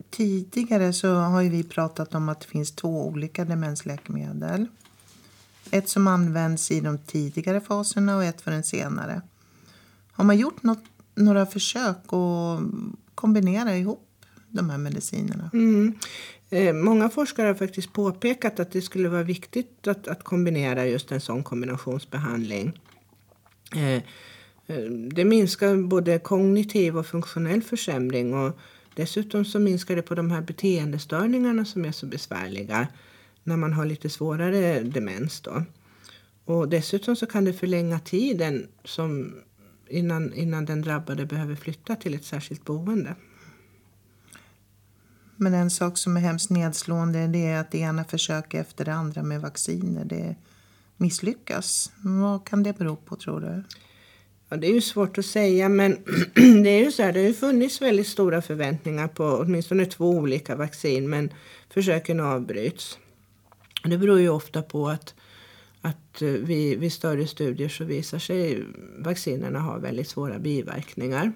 tidigare 0.10 0.94
så 0.94 1.14
har 1.14 1.42
ju 1.42 1.50
vi 1.50 1.64
pratat 1.64 2.16
om 2.16 2.30
att 2.30 2.42
det 2.42 2.48
finns 2.48 2.72
två 2.72 3.08
olika 3.08 3.46
demensläkemedel. 3.46 4.68
Ett 5.72 5.90
som 5.90 6.08
används 6.08 6.72
i 6.72 6.80
de 6.80 6.98
tidigare 6.98 7.62
faserna 7.62 8.18
och 8.18 8.24
ett 8.24 8.42
för 8.42 8.52
den 8.52 8.64
senare. 8.64 9.22
Har 10.12 10.24
man 10.24 10.38
gjort 10.38 10.64
något, 10.64 10.84
några 11.16 11.46
försök 11.46 11.98
att 12.14 12.60
kombinera 13.16 13.78
ihop 13.78 14.08
de 14.50 14.70
här 14.70 14.78
medicinerna? 14.78 15.50
Mm. 15.54 15.94
Eh, 16.50 16.74
många 16.74 17.10
forskare 17.10 17.48
har 17.48 17.56
faktiskt 17.56 17.94
påpekat 17.94 18.60
att 18.60 18.72
det 18.72 18.82
skulle 18.82 19.10
vara 19.10 19.24
viktigt 19.24 19.88
att, 19.88 20.08
att 20.08 20.24
kombinera 20.24 20.86
just 20.86 21.12
en 21.12 21.22
sån 21.22 21.44
kombinationsbehandling. 21.44 22.80
Eh, 23.76 23.94
eh 23.94 24.02
det 25.12 25.26
minskar 25.26 25.76
både 25.76 26.20
kognitiv 26.20 26.98
och 26.98 27.06
funktionell 27.06 27.64
försämring 27.64 28.34
och 28.34 28.60
dessutom 28.96 29.46
så 29.46 29.60
minskar 29.60 29.96
det 29.96 30.02
på 30.02 30.16
de 30.16 30.32
här 30.32 30.42
beteendestörningarna 30.42 31.66
som 31.66 31.86
är 31.86 31.92
så 31.92 32.06
besvärliga 32.06 32.88
när 33.50 33.58
man 33.58 33.74
har 33.74 33.86
lite 33.86 34.10
svårare 34.10 34.80
demens. 34.80 35.42
Då. 35.42 35.64
Och 36.46 36.70
dessutom 36.70 37.16
så 37.16 37.26
kan 37.26 37.46
det 37.46 37.54
förlänga 37.54 38.00
tiden 38.00 38.68
som 38.84 39.36
innan, 39.88 40.34
innan 40.34 40.66
den 40.66 40.82
drabbade 40.82 41.26
behöver 41.26 41.56
flytta 41.56 41.96
till 41.96 42.14
ett 42.14 42.26
särskilt 42.26 42.66
boende. 42.66 43.16
Men 45.36 45.54
en 45.54 45.70
sak 45.70 45.98
som 45.98 46.18
är 46.18 46.22
hemskt 46.22 46.50
nedslående 46.50 47.28
det 47.28 47.46
är 47.46 47.60
att 47.60 47.72
det 47.72 47.78
ena 47.78 48.04
försök 48.04 48.54
efter 48.54 48.86
det 48.86 48.94
andra 48.94 49.24
med 49.24 49.42
vacciner 49.42 50.06
det 50.06 50.36
misslyckas. 50.98 51.92
Vad 51.98 52.46
kan 52.46 52.64
det 52.64 52.78
bero 52.78 52.96
på 52.96 53.16
tror 53.16 53.42
du? 53.42 53.64
Ja, 54.50 54.58
det 54.58 54.68
är 54.68 54.74
ju 54.74 54.82
svårt 54.82 55.18
att 55.18 55.26
säga 55.26 55.70
men 55.70 55.98
det 56.64 56.70
är 56.70 56.84
ju 56.86 56.92
så 56.92 57.04
här, 57.04 57.14
det 57.14 57.20
har 57.20 57.28
ju 57.28 57.34
funnits 57.34 57.82
väldigt 57.82 58.08
stora 58.08 58.42
förväntningar 58.42 59.08
på 59.08 59.24
åtminstone 59.24 59.86
två 59.86 60.10
olika 60.10 60.56
vaccin 60.56 61.10
men 61.10 61.34
försöken 61.70 62.20
avbryts. 62.20 62.98
Det 63.84 63.98
beror 63.98 64.20
ju 64.20 64.30
ofta 64.30 64.62
på 64.62 64.90
att, 64.90 65.16
att 65.82 66.22
eh, 66.22 66.28
vid, 66.28 66.80
vid 66.80 66.94
större 66.94 67.28
studier 67.28 67.70
så 67.70 67.84
visar 67.84 68.20
sig 68.20 68.64
vaccinerna 68.98 69.60
ha 69.60 69.78
väldigt 69.78 70.08
svåra 70.08 70.40
biverkningar. 70.40 71.32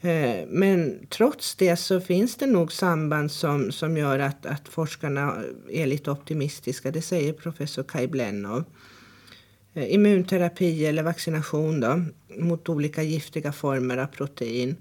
Eh, 0.00 0.46
men 0.48 1.06
trots 1.08 1.54
det 1.54 1.76
så 1.76 2.00
finns 2.00 2.36
det 2.36 2.46
nog 2.46 2.72
samband 2.72 3.32
som, 3.32 3.72
som 3.72 3.96
gör 3.96 4.18
att, 4.18 4.46
att 4.46 4.68
forskarna 4.68 5.42
är 5.70 5.86
lite 5.86 6.10
optimistiska. 6.10 6.90
Det 6.90 7.02
säger 7.02 7.32
professor 7.32 7.82
Kai 7.82 8.06
Blennow. 8.06 8.64
Eh, 9.74 9.94
immunterapi 9.94 10.86
eller 10.86 11.02
vaccination 11.02 11.80
då, 11.80 12.04
mot 12.38 12.68
olika 12.68 13.02
giftiga 13.02 13.52
former 13.52 13.96
av 13.96 14.06
protein. 14.06 14.76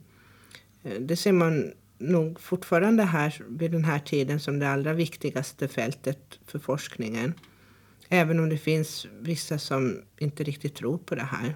Det 0.99 1.15
ser 1.15 1.31
man 1.31 1.71
nog 2.01 2.39
fortfarande 2.39 3.03
här 3.03 3.41
vid 3.47 3.71
den 3.71 3.83
här 3.83 3.99
tiden 3.99 4.39
som 4.39 4.59
det 4.59 4.69
allra 4.69 4.93
viktigaste 4.93 5.67
fältet 5.67 6.39
för 6.45 6.59
forskningen. 6.59 7.33
Även 8.09 8.39
om 8.39 8.49
det 8.49 8.57
finns 8.57 9.07
vissa 9.19 9.57
som 9.59 10.01
inte 10.19 10.43
riktigt 10.43 10.75
tror 10.75 10.97
på 10.97 11.15
det 11.15 11.23
här. 11.31 11.55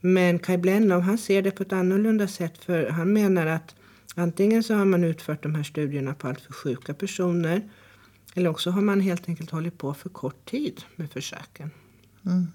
Men 0.00 0.38
Kai 0.38 0.58
Blennow 0.58 1.00
han 1.00 1.18
ser 1.18 1.42
det 1.42 1.50
på 1.50 1.62
ett 1.62 1.72
annorlunda 1.72 2.28
sätt 2.28 2.58
för 2.58 2.88
han 2.88 3.12
menar 3.12 3.46
att 3.46 3.74
antingen 4.14 4.62
så 4.62 4.74
har 4.74 4.84
man 4.84 5.04
utfört 5.04 5.42
de 5.42 5.54
här 5.54 5.62
studierna 5.62 6.14
på 6.14 6.28
alltför 6.28 6.52
sjuka 6.52 6.94
personer 6.94 7.70
eller 8.34 8.50
också 8.50 8.70
har 8.70 8.82
man 8.82 9.00
helt 9.00 9.28
enkelt 9.28 9.50
hållit 9.50 9.78
på 9.78 9.94
för 9.94 10.08
kort 10.08 10.50
tid 10.50 10.84
med 10.96 11.10
försöken. 11.10 11.70
Mm. 12.26 12.46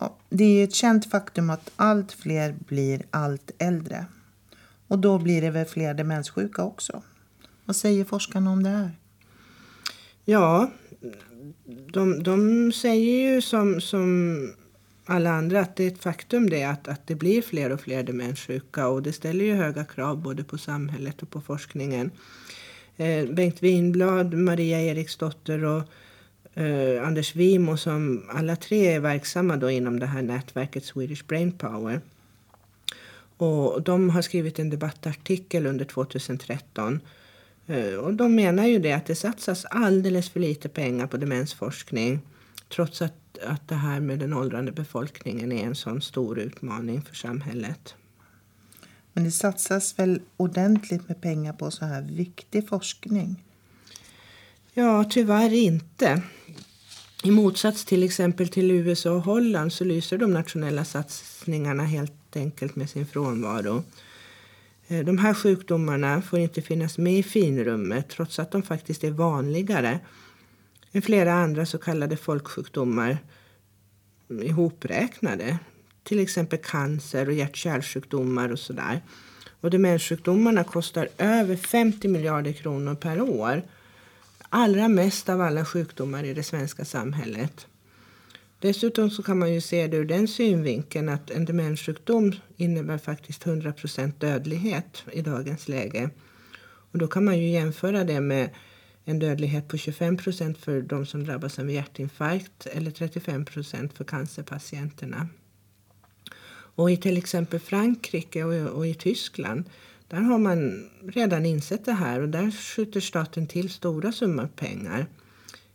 Ja, 0.00 0.16
det 0.28 0.44
är 0.44 0.64
ett 0.64 0.74
känt 0.74 1.10
faktum 1.10 1.50
att 1.50 1.70
allt 1.76 2.12
fler 2.12 2.54
blir 2.68 3.02
allt 3.10 3.50
äldre. 3.58 4.06
Och 4.94 5.00
då 5.00 5.18
blir 5.18 5.40
det 5.40 5.50
väl 5.50 5.66
fler 5.66 5.94
demenssjuka 5.94 6.64
också. 6.64 7.02
Vad 7.64 7.76
säger 7.76 8.04
forskarna 8.04 8.50
om 8.50 8.62
det 8.62 8.70
här? 8.70 8.90
Ja, 10.24 10.70
de, 11.92 12.22
de 12.22 12.72
säger 12.72 13.32
ju 13.32 13.42
som, 13.42 13.80
som 13.80 14.38
alla 15.04 15.30
andra 15.30 15.60
att 15.60 15.76
det 15.76 15.84
är 15.84 15.88
ett 15.88 16.02
faktum 16.02 16.50
det 16.50 16.64
att, 16.64 16.88
att 16.88 17.06
det 17.06 17.14
blir 17.14 17.42
fler 17.42 17.72
och 17.72 17.80
fler 17.80 18.02
demenssjuka 18.02 18.88
och 18.88 19.02
det 19.02 19.12
ställer 19.12 19.44
ju 19.44 19.54
höga 19.54 19.84
krav 19.84 20.22
både 20.22 20.44
på 20.44 20.58
samhället 20.58 21.22
och 21.22 21.30
på 21.30 21.40
forskningen. 21.40 22.10
Eh, 22.96 23.26
Bengt 23.26 23.62
Winblad, 23.62 24.34
Maria 24.34 24.80
Eriksdotter 24.80 25.64
och 25.64 25.82
eh, 26.62 27.06
Anders 27.06 27.36
Wimo 27.36 27.76
som 27.76 28.24
alla 28.30 28.56
tre 28.56 28.86
är 28.86 29.00
verksamma 29.00 29.56
då 29.56 29.70
inom 29.70 29.98
det 29.98 30.06
här 30.06 30.22
nätverket 30.22 30.84
Swedish 30.84 31.26
Brain 31.26 31.52
Power. 31.52 32.00
Och 33.36 33.82
de 33.82 34.10
har 34.10 34.22
skrivit 34.22 34.58
en 34.58 34.70
debattartikel 34.70 35.66
under 35.66 35.84
2013 35.84 37.00
eh, 37.66 37.94
och 37.94 38.14
de 38.14 38.34
menar 38.34 38.66
ju 38.66 38.78
det 38.78 38.92
att 38.92 39.06
det 39.06 39.14
satsas 39.14 39.64
alldeles 39.64 40.30
för 40.30 40.40
lite 40.40 40.68
pengar 40.68 41.06
på 41.06 41.16
demensforskning 41.16 42.20
trots 42.68 43.02
att 43.02 43.14
att 43.42 43.68
det 43.68 43.74
här 43.74 44.00
med 44.00 44.18
den 44.18 44.32
åldrande 44.32 44.72
befolkningen 44.72 45.52
är 45.52 45.66
en 45.66 45.74
sån 45.74 46.02
stor 46.02 46.38
utmaning 46.38 47.02
för 47.02 47.14
samhället. 47.14 47.94
Men 49.12 49.24
det 49.24 49.30
satsas 49.30 49.98
väl 49.98 50.20
ordentligt 50.36 51.08
med 51.08 51.20
pengar 51.20 51.52
på 51.52 51.70
så 51.70 51.84
här 51.84 52.02
viktig 52.02 52.68
forskning? 52.68 53.44
Ja, 54.72 55.04
tyvärr 55.10 55.52
inte. 55.52 56.22
I 57.26 57.30
motsats 57.30 57.84
till 57.84 58.02
exempel 58.02 58.48
till 58.48 58.70
USA 58.70 59.10
och 59.10 59.22
Holland 59.22 59.72
så 59.72 59.84
lyser 59.84 60.18
de 60.18 60.32
nationella 60.32 60.84
satsningarna 60.84 61.84
helt 61.84 62.36
enkelt 62.36 62.76
med 62.76 62.90
sin 62.90 63.06
frånvaro. 63.06 63.84
Eh, 64.88 65.04
de 65.04 65.18
här 65.18 65.34
sjukdomarna 65.34 66.22
får 66.22 66.38
inte 66.38 66.62
finnas 66.62 66.98
med 66.98 67.18
i 67.18 67.22
finrummet 67.22 68.08
trots 68.08 68.38
att 68.38 68.50
de 68.50 68.62
faktiskt 68.62 69.04
är 69.04 69.10
vanligare 69.10 70.00
än 70.92 71.02
flera 71.02 71.32
andra 71.32 71.66
så 71.66 71.78
kallade 71.78 72.16
folksjukdomar 72.16 73.18
ihopräknade. 74.28 75.58
Till 76.02 76.20
exempel 76.20 76.58
cancer 76.58 77.28
och 77.28 77.34
hjärt-kärlsjukdomar 77.34 78.52
och 78.52 78.58
sådär. 78.58 79.02
Och 79.60 79.70
demenssjukdomarna 79.70 80.64
kostar 80.64 81.08
över 81.18 81.56
50 81.56 82.08
miljarder 82.08 82.52
kronor 82.52 82.94
per 82.94 83.20
år. 83.20 83.62
Allra 84.56 84.88
mest 84.88 85.28
av 85.28 85.40
alla 85.40 85.64
sjukdomar 85.64 86.24
i 86.24 86.34
det 86.34 86.42
svenska 86.42 86.84
samhället. 86.84 87.66
Dessutom 88.58 89.10
så 89.10 89.22
kan 89.22 89.38
man 89.38 89.54
ju 89.54 89.60
se 89.60 89.86
det 89.86 89.96
ur 89.96 90.04
den 90.04 90.28
synvinkeln 90.28 91.08
att 91.08 91.30
en 91.30 91.44
demenssjukdom 91.44 92.32
innebär 92.56 92.98
faktiskt 92.98 93.44
100% 93.44 94.12
dödlighet 94.18 95.04
i 95.12 95.22
dagens 95.22 95.68
läge. 95.68 96.10
Och 96.92 96.98
då 96.98 97.06
kan 97.06 97.24
man 97.24 97.38
ju 97.38 97.48
jämföra 97.48 98.04
det 98.04 98.20
med 98.20 98.50
en 99.04 99.18
dödlighet 99.18 99.68
på 99.68 99.76
25 99.76 100.16
procent 100.16 100.58
för 100.58 100.80
de 100.82 101.06
som 101.06 101.24
drabbas 101.24 101.58
av 101.58 101.70
hjärtinfarkt 101.70 102.66
eller 102.66 102.90
35 102.90 103.44
procent 103.44 103.92
för 103.92 104.04
cancerpatienterna. 104.04 105.28
Och 106.76 106.90
i 106.90 106.96
till 106.96 107.16
exempel 107.16 107.60
Frankrike 107.60 108.44
och, 108.44 108.76
och 108.76 108.86
i 108.86 108.94
Tyskland 108.94 109.64
där 110.08 110.20
har 110.20 110.38
man 110.38 110.90
redan 111.02 111.46
insett 111.46 111.84
det 111.84 111.92
här 111.92 112.20
och 112.20 112.28
där 112.28 112.50
skjuter 112.50 113.00
staten 113.00 113.46
till 113.46 113.70
stora 113.70 114.12
summor 114.12 114.48
pengar. 114.56 115.06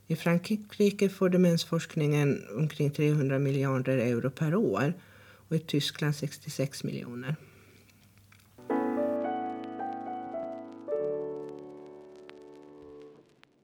I 0.07 0.15
Frankrike 0.15 1.09
får 1.09 1.29
demensforskningen 1.29 2.43
omkring 2.57 2.91
300 2.91 3.39
miljarder 3.39 3.97
euro 3.97 4.29
per 4.29 4.55
år 4.55 4.93
och 5.49 5.55
i 5.55 5.59
Tyskland 5.59 6.15
66 6.15 6.83
miljoner. 6.83 7.35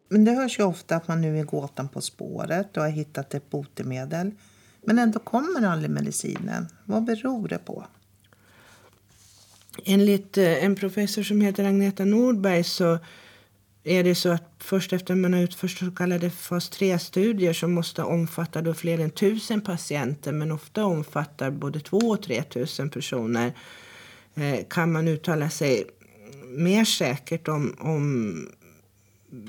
Men 0.10 0.26
det 0.26 0.32
hörs 0.32 0.60
ju 0.60 0.64
ofta 0.64 0.96
att 0.96 1.08
man 1.08 1.22
nu 1.22 1.40
är 1.40 1.44
gåtan 1.44 1.90
på 1.90 2.02
spåret 2.02 2.78
och 2.78 2.84
har 2.84 2.90
hittat 2.90 3.34
ett 3.34 3.50
botemedel. 3.50 4.32
Men 4.82 5.00
ändå 5.00 5.20
kommer 5.20 5.68
aldrig 5.68 5.92
medicinen. 5.92 6.68
Vad 6.86 7.04
beror 7.04 7.48
det 7.48 7.58
på? 7.58 7.86
Enligt 9.84 10.38
eh, 10.38 10.64
en 10.64 10.76
professor 10.76 11.24
som 11.24 11.42
heter 11.42 11.66
Agneta 11.66 12.06
Nordberg 12.06 12.64
så 12.64 13.00
är 13.84 14.04
det 14.04 14.16
så 14.16 14.30
att 14.30 14.52
först 14.60 14.94
efter 14.94 15.16
man 15.16 15.34
har 15.34 15.42
utfört 15.42 15.72
så 15.72 15.92
kallade 15.92 16.30
fas 16.30 16.72
3-studier 16.72 17.54
som 17.54 17.74
måste 17.74 18.04
omfatta 18.04 18.62
då 18.62 18.74
fler 18.74 19.00
än 19.00 19.10
tusen 19.10 19.62
patienter 19.62 20.32
men 20.32 20.52
ofta 20.52 20.86
omfattar 20.86 21.52
både 21.52 21.80
två 21.80 21.98
och 21.98 22.24
tre 22.24 22.44
tusen 22.44 22.90
personer 22.90 23.54
eh, 24.36 24.60
kan 24.70 24.92
man 24.92 25.08
uttala 25.08 25.50
sig 25.50 25.84
mer 26.48 26.86
säkert 26.86 27.48
om, 27.48 27.76
om 27.80 28.50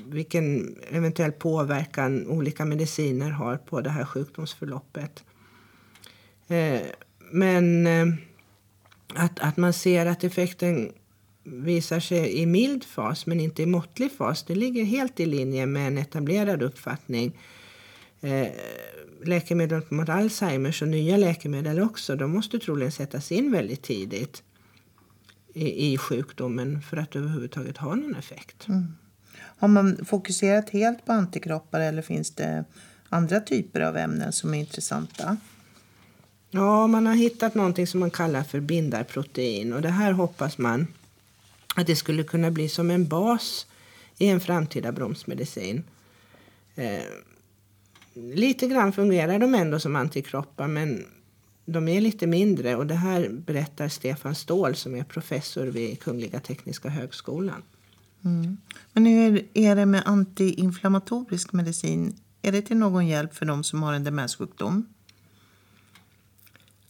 vilken 0.05 0.75
eventuell 0.89 1.31
påverkan 1.31 2.27
olika 2.27 2.65
mediciner 2.65 3.29
har 3.29 3.57
på 3.57 3.81
det 3.81 3.89
här 3.89 4.05
sjukdomsförloppet. 4.05 5.23
Eh, 6.47 6.81
men 7.31 7.87
att, 9.15 9.39
att 9.39 9.57
man 9.57 9.73
ser 9.73 10.05
att 10.05 10.23
effekten 10.23 10.91
visar 11.43 11.99
sig 11.99 12.37
i 12.37 12.45
mild 12.45 12.83
fas 12.83 13.25
men 13.25 13.39
inte 13.39 13.63
i 13.63 13.65
måttlig 13.65 14.11
fas 14.11 14.43
det 14.43 14.55
ligger 14.55 14.83
helt 14.83 15.19
i 15.19 15.25
linje 15.25 15.65
med 15.65 15.87
en 15.87 15.97
etablerad 15.97 16.61
uppfattning. 16.61 17.37
Eh, 18.21 18.47
läkemedel 19.25 19.81
mot 19.89 20.09
Alzheimers 20.09 20.81
och 20.81 20.87
nya 20.87 21.17
läkemedel 21.17 21.79
också 21.79 22.15
de 22.15 22.31
måste 22.31 22.59
troligen 22.59 22.91
sättas 22.91 23.31
in 23.31 23.51
väldigt 23.51 23.81
tidigt. 23.81 24.43
i, 25.53 25.93
i 25.93 25.97
sjukdomen 25.97 26.81
för 26.81 26.97
att 26.97 27.15
överhuvudtaget 27.15 27.77
ha 27.77 27.95
någon 27.95 28.15
effekt. 28.15 28.67
Mm. 28.67 28.87
Har 29.39 29.67
man 29.67 30.05
fokuserat 30.05 30.69
helt 30.69 31.05
på 31.05 31.11
antikroppar 31.11 31.79
eller 31.79 32.01
finns 32.01 32.31
det 32.31 32.65
andra 33.09 33.39
typer 33.39 33.81
av 33.81 33.97
ämnen 33.97 34.33
som 34.33 34.53
är 34.53 34.57
intressanta? 34.57 35.37
Ja, 36.51 36.87
man 36.87 37.05
har 37.05 37.15
hittat 37.15 37.55
någonting 37.55 37.87
som 37.87 37.99
man 37.99 38.11
kallar 38.11 38.43
för 38.43 38.59
bindarprotein 38.59 39.73
och 39.73 39.81
det 39.81 39.89
här 39.89 40.11
hoppas 40.11 40.57
man 40.57 40.87
att 41.75 41.87
det 41.87 41.95
skulle 41.95 42.23
kunna 42.23 42.51
bli 42.51 42.69
som 42.69 42.91
en 42.91 43.07
bas 43.07 43.67
i 44.17 44.27
en 44.27 44.39
framtida 44.39 44.91
bromsmedicin. 44.91 45.83
Eh, 46.75 47.03
lite 48.13 48.67
grann 48.67 48.93
fungerar 48.93 49.39
de 49.39 49.55
ändå 49.55 49.79
som 49.79 49.95
antikroppar 49.95 50.67
men 50.67 51.05
de 51.65 51.87
är 51.87 52.01
lite 52.01 52.27
mindre 52.27 52.75
och 52.75 52.87
det 52.87 52.95
här 52.95 53.29
berättar 53.29 53.87
Stefan 53.89 54.35
Ståhl 54.35 54.75
som 54.75 54.95
är 54.95 55.03
professor 55.03 55.67
vid 55.67 55.99
Kungliga 55.99 56.39
Tekniska 56.39 56.89
Högskolan. 56.89 57.63
Mm. 58.25 58.57
Men 58.93 59.05
hur 59.05 59.47
är 59.53 59.75
det 59.75 59.85
med 59.85 60.03
antiinflammatorisk 60.05 61.53
medicin? 61.53 62.15
Är 62.41 62.51
det 62.51 62.61
till 62.61 62.77
någon 62.77 63.07
hjälp 63.07 63.35
för 63.35 63.45
de 63.45 63.63
som 63.63 63.83
har 63.83 63.93
en 63.93 64.03
demenssjukdom? 64.03 64.85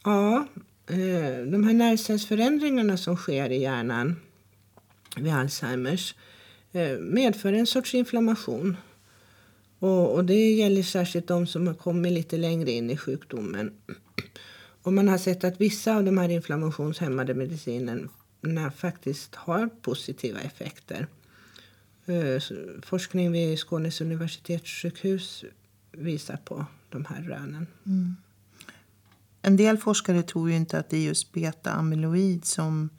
Ja, 0.04 0.48
eh, 0.88 1.46
de 1.46 1.64
här 1.64 1.74
nervcellsförändringarna 1.74 2.98
som 2.98 3.16
sker 3.16 3.50
i 3.50 3.62
hjärnan 3.62 4.16
vid 5.16 5.34
Alzheimers 5.34 6.16
eh, 6.72 6.98
medför 7.00 7.54
en 7.54 7.68
sorts 7.68 7.96
inflammation. 7.96 8.78
Och, 9.80 10.14
och 10.14 10.26
det 10.26 10.52
gäller 10.52 10.84
särskilt 10.84 11.28
de 11.28 11.48
som 11.48 11.68
har 11.68 11.74
kommit 11.74 12.14
lite 12.14 12.38
längre 12.38 12.72
in 12.72 12.90
i 12.90 12.98
sjukdomen. 12.98 13.74
Och 14.82 14.94
man 14.94 15.08
har 15.08 15.18
sett 15.18 15.44
att 15.44 15.62
vissa 15.62 15.96
av 15.96 16.04
de 16.04 16.18
här 16.18 16.30
inflammationshämmade 16.30 17.34
medicinerna 17.34 18.72
faktiskt 18.76 19.36
har 19.36 19.70
positiva 19.82 20.40
effekter. 20.40 21.08
Eh, 22.06 22.42
forskning 22.84 23.32
vid 23.32 23.60
Skånes 23.60 24.02
universitetssjukhus 24.02 25.46
visar 25.92 26.38
på 26.46 26.66
de 26.90 27.06
här 27.06 27.22
rönen. 27.22 27.68
Mm. 27.86 28.16
En 29.48 29.56
del 29.58 29.78
forskare 29.78 30.24
tror 30.24 30.50
ju 30.50 30.56
inte 30.56 30.80
att 30.80 30.90
det 30.90 30.98
är 30.98 31.02
just 31.02 31.34
beta-amyloid 31.34 32.46
som 32.46 32.90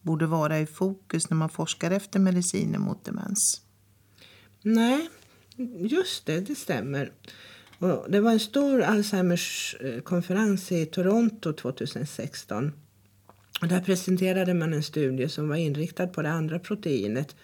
borde 0.00 0.26
vara 0.26 0.58
i 0.58 0.66
fokus 0.66 1.30
när 1.30 1.36
man 1.36 1.48
forskar 1.48 1.90
efter 1.90 2.20
mediciner 2.20 2.78
mot 2.78 3.04
demens. 3.04 3.62
Nej, 4.62 5.08
just 5.78 6.26
det, 6.26 6.40
det 6.40 6.54
stämmer. 6.54 7.12
Och 7.78 8.06
det 8.10 8.20
var 8.20 8.32
en 8.32 8.40
stor 8.40 8.82
Alzheimers 8.82 9.76
konferens 10.04 10.72
i 10.72 10.86
Toronto 10.86 11.52
2016. 11.52 12.72
Och 13.60 13.68
där 13.68 13.80
presenterade 13.80 14.54
man 14.54 14.74
en 14.74 14.82
studie 14.82 15.28
som 15.28 15.48
var 15.48 15.56
inriktad 15.56 16.06
på 16.06 16.22
det 16.22 16.30
andra 16.30 16.58
proteinet, 16.58 17.36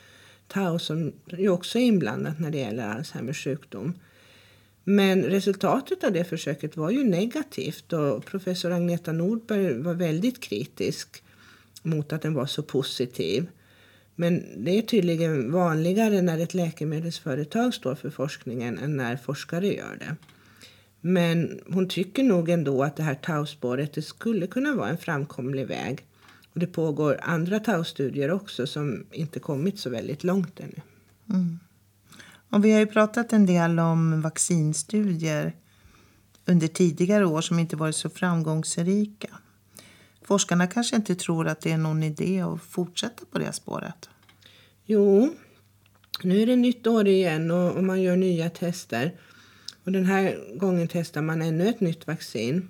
tau, 0.48 0.78
som 0.78 1.12
ju 1.26 1.48
också 1.48 1.78
är 1.78 1.82
inblandat 1.82 2.40
när 2.40 2.50
det 2.50 2.58
gäller 2.58 2.88
Alzheimers 2.88 3.44
sjukdom. 3.44 3.94
Men 4.84 5.24
resultatet 5.24 6.04
av 6.04 6.12
det 6.12 6.24
försöket 6.24 6.76
var 6.76 6.90
ju 6.90 7.04
negativt 7.04 7.92
och 7.92 8.24
professor 8.24 8.72
Agneta 8.72 9.12
Nordberg 9.12 9.78
var 9.78 9.94
väldigt 9.94 10.40
kritisk 10.40 11.22
mot 11.82 12.12
att 12.12 12.22
den 12.22 12.34
var 12.34 12.46
så 12.46 12.62
positiv. 12.62 13.46
Men 14.14 14.64
det 14.64 14.78
är 14.78 14.82
tydligen 14.82 15.52
vanligare 15.52 16.22
när 16.22 16.38
ett 16.38 16.54
läkemedelsföretag 16.54 17.74
står 17.74 17.94
för 17.94 18.10
forskningen 18.10 18.78
än 18.78 18.96
när 18.96 19.16
forskare 19.16 19.66
gör 19.66 19.96
det. 19.98 20.16
Men 21.00 21.60
hon 21.66 21.88
tycker 21.88 22.22
nog 22.22 22.48
ändå 22.48 22.82
att 22.82 22.96
det 22.96 23.02
här 23.02 23.14
tauspåret 23.14 23.92
det 23.92 24.02
skulle 24.02 24.46
kunna 24.46 24.74
vara 24.74 24.88
en 24.88 24.98
framkomlig 24.98 25.66
väg. 25.66 26.06
Och 26.52 26.60
det 26.60 26.66
pågår 26.66 27.18
andra 27.22 27.60
taustudier 27.60 28.30
också 28.30 28.66
som 28.66 29.06
inte 29.12 29.40
kommit 29.40 29.78
så 29.78 29.90
väldigt 29.90 30.24
långt 30.24 30.60
ännu. 30.60 30.80
Mm. 31.30 31.58
Och 32.50 32.64
vi 32.64 32.72
har 32.72 32.80
ju 32.80 32.86
pratat 32.86 33.32
en 33.32 33.46
del 33.46 33.78
om 33.78 34.20
vaccinstudier 34.20 35.54
under 36.46 36.68
tidigare 36.68 37.26
år 37.26 37.40
som 37.40 37.58
inte 37.58 37.76
varit 37.76 37.96
så 37.96 38.10
framgångsrika. 38.10 39.28
Forskarna 40.22 40.66
kanske 40.66 40.96
inte 40.96 41.14
tror 41.14 41.48
att 41.48 41.60
det 41.60 41.72
är 41.72 41.78
någon 41.78 42.02
idé 42.02 42.40
att 42.40 42.62
fortsätta 42.62 43.24
på 43.30 43.38
det 43.38 43.52
spåret. 43.52 44.08
Jo, 44.86 45.34
nu 46.22 46.42
är 46.42 46.46
det 46.46 46.56
nytt 46.56 46.86
år 46.86 47.08
igen 47.08 47.50
och, 47.50 47.76
och 47.76 47.84
man 47.84 48.02
gör 48.02 48.16
nya 48.16 48.50
tester. 48.50 49.14
Och 49.84 49.92
den 49.92 50.04
här 50.04 50.56
gången 50.56 50.88
testar 50.88 51.22
man 51.22 51.42
ännu 51.42 51.68
ett 51.68 51.80
nytt 51.80 52.06
vaccin. 52.06 52.68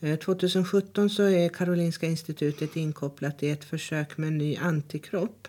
Eh, 0.00 0.18
2017 0.18 1.10
så 1.10 1.22
är 1.22 1.48
Karolinska 1.48 2.06
institutet 2.06 2.76
inkopplat 2.76 3.42
i 3.42 3.50
ett 3.50 3.64
försök 3.64 4.16
med 4.16 4.28
en 4.28 4.38
ny 4.38 4.56
antikropp 4.56 5.48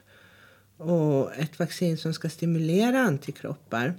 och 0.77 1.35
ett 1.35 1.59
vaccin 1.59 1.97
som 1.97 2.13
ska 2.13 2.29
stimulera 2.29 2.99
antikroppar. 2.99 3.93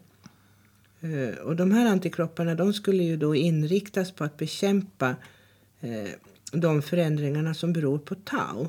Eh, 1.00 1.38
och 1.38 1.56
de 1.56 1.72
här 1.72 1.86
antikropparna 1.86 2.54
de 2.54 2.72
skulle 2.72 3.02
ju 3.02 3.16
då 3.16 3.34
inriktas 3.34 4.12
på 4.12 4.24
att 4.24 4.36
bekämpa 4.36 5.16
eh, 5.80 6.10
de 6.52 6.82
förändringarna 6.82 7.54
som 7.54 7.72
beror 7.72 7.98
på 7.98 8.14
tau. 8.14 8.68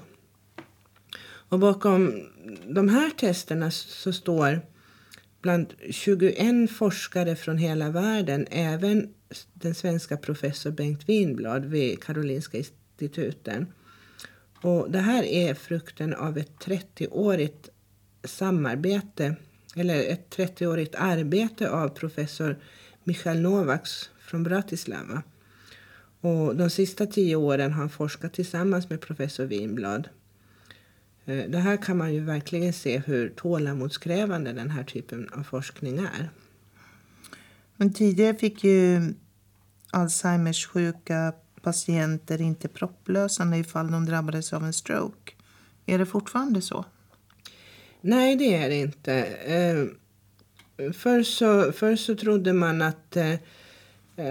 Och 1.50 1.60
bakom 1.60 2.24
de 2.68 2.90
här 2.90 3.10
testerna 3.10 3.72
så 3.72 4.14
står 4.14 4.62
bland 5.42 5.74
21 5.90 6.72
forskare 6.72 7.36
från 7.36 7.58
hela 7.58 7.90
världen 7.90 8.48
även 8.52 9.14
den 9.54 9.76
svenska 9.76 10.18
professor 10.18 10.72
Bengt 10.72 11.10
Winblad 11.10 11.66
vid 11.66 12.04
Karolinska 12.04 12.58
instituten. 12.58 13.74
Och 14.62 14.92
det 14.92 15.00
här 15.00 15.24
är 15.24 15.54
frukten 15.54 16.14
av 16.14 16.38
ett 16.38 16.52
30-årigt 16.60 17.70
samarbete 18.28 19.36
eller 19.76 20.04
ett 20.04 20.36
30-årigt 20.38 20.96
arbete 20.98 21.70
av 21.70 21.90
professor 21.90 22.58
Michal 23.04 23.40
Novaks 23.40 24.10
från 24.20 24.44
Bratislava. 24.44 25.24
Och 26.22 26.56
de 26.56 26.70
sista 26.70 27.06
tio 27.06 27.36
åren 27.36 27.74
har 27.74 27.80
han 27.80 27.90
forskat 27.90 28.34
tillsammans 28.34 28.90
med 28.90 29.02
professor 29.02 29.46
Winblad. 29.46 30.10
Eh, 31.26 31.50
det 31.50 31.58
här 31.58 31.78
kan 31.78 31.98
man 31.98 32.14
ju 32.14 32.20
verkligen 32.20 32.74
se 32.74 33.00
hur 33.00 33.30
tålamodskrävande 33.30 34.54
den 34.54 34.70
här 34.70 34.84
typen 34.84 35.30
av 35.34 35.44
forskning 35.44 35.98
är. 35.98 36.30
Men 37.76 37.94
tidigare 37.94 38.36
fick 38.36 38.64
ju 38.64 39.02
Alzheimers 39.92 40.68
sjuka 40.68 41.34
patienter 41.62 42.42
inte 42.42 42.68
propplösande 42.68 43.58
ifall 43.58 43.92
de 43.92 44.06
drabbades 44.06 44.54
av 44.54 44.64
en 44.64 44.74
stroke. 44.74 45.34
Är 45.86 45.98
det 45.98 46.06
fortfarande 46.06 46.62
så? 46.62 46.86
Nej, 48.02 48.36
det 48.36 48.56
är 48.56 48.70
det 48.70 48.76
inte. 48.76 49.14
Eh, 49.26 49.86
Förr 50.94 51.24
så, 51.24 51.72
förr 51.72 51.96
så 51.96 52.16
trodde 52.16 52.54
man 52.54 52.82
att 52.82 53.18
eh, 53.18 53.36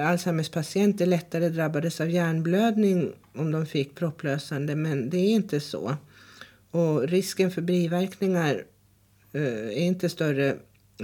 Alzheimers 0.09 0.49
patienter 0.49 1.07
lättare 1.07 1.49
drabbades 1.49 2.01
av 2.01 2.11
hjärnblödning 2.11 3.13
om 3.35 3.51
de 3.51 3.67
fick 3.67 3.95
propplösande, 3.95 4.77
men 4.77 5.11
det 5.11 5.19
är 5.19 5.35
inte 5.35 5.61
så. 5.61 5.97
Och 6.71 7.09
risken 7.09 7.51
för 7.51 7.63
biverkningar 7.63 8.65
eh, 9.33 9.43
är 9.43 9.81
inte 9.81 10.09
större 10.09 10.57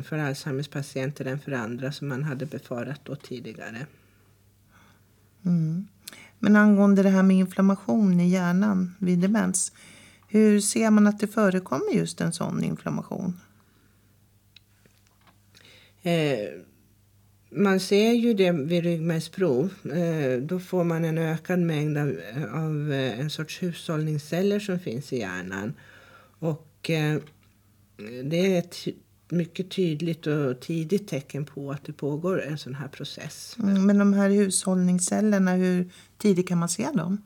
för 0.05 0.18
Alzheimers 0.18 0.68
patienter 0.68 1.25
än 1.25 1.38
för 1.38 1.53
andra 1.53 1.92
som 1.92 2.09
man 2.09 2.25
hade 2.25 2.46
befarat 2.46 3.01
då 3.05 3.16
tidigare. 3.16 3.87
Mm. 5.44 5.87
Men 6.38 6.57
angående 6.57 7.03
det 7.03 7.09
här 7.09 7.22
med 7.22 7.37
inflammation 7.37 8.20
i 8.20 8.29
hjärnan 8.29 8.94
vid 8.98 9.18
demens. 9.18 9.72
Hur 10.33 10.61
ser 10.61 10.90
man 10.90 11.07
att 11.07 11.21
det 11.21 11.27
förekommer 11.27 11.92
just 11.92 12.21
en 12.21 12.33
sån 12.33 12.64
inflammation? 12.64 13.40
Eh, 16.03 16.49
man 17.51 17.81
ser 17.81 18.12
ju 18.12 18.35
det 18.35 18.53
vid 18.53 18.85
ryggmärgsprov. 18.85 19.75
Eh, 19.85 20.42
då 20.42 20.61
får 20.61 20.85
man 20.85 21.05
en 21.05 21.18
ökad 21.18 21.59
mängd 21.59 21.99
av, 21.99 22.21
av 22.53 22.92
eh, 22.92 23.21
en 23.21 23.31
sorts 23.31 23.62
hushållningsceller 23.62 24.61
som 24.61 24.79
finns 24.79 25.12
i 25.12 25.18
hjärnan. 25.18 25.75
Och 26.38 26.90
eh, 26.90 27.18
det 28.25 28.57
är 28.57 28.59
ett 28.59 28.77
mycket 29.29 29.71
tydligt 29.71 30.27
och 30.27 30.61
tidigt 30.61 31.09
tecken 31.09 31.45
på 31.45 31.71
att 31.71 31.85
det 31.85 31.92
pågår 31.92 32.42
en 32.42 32.59
sån 32.59 32.75
här 32.75 32.88
process. 32.88 33.57
Mm, 33.62 33.87
Men 33.87 33.99
de 33.99 34.12
här 34.12 34.31
hushållningscellerna, 34.31 35.55
hur 35.55 35.90
tidigt 36.18 36.49
kan 36.49 36.59
man 36.59 36.68
se 36.68 36.88
dem? 36.95 37.23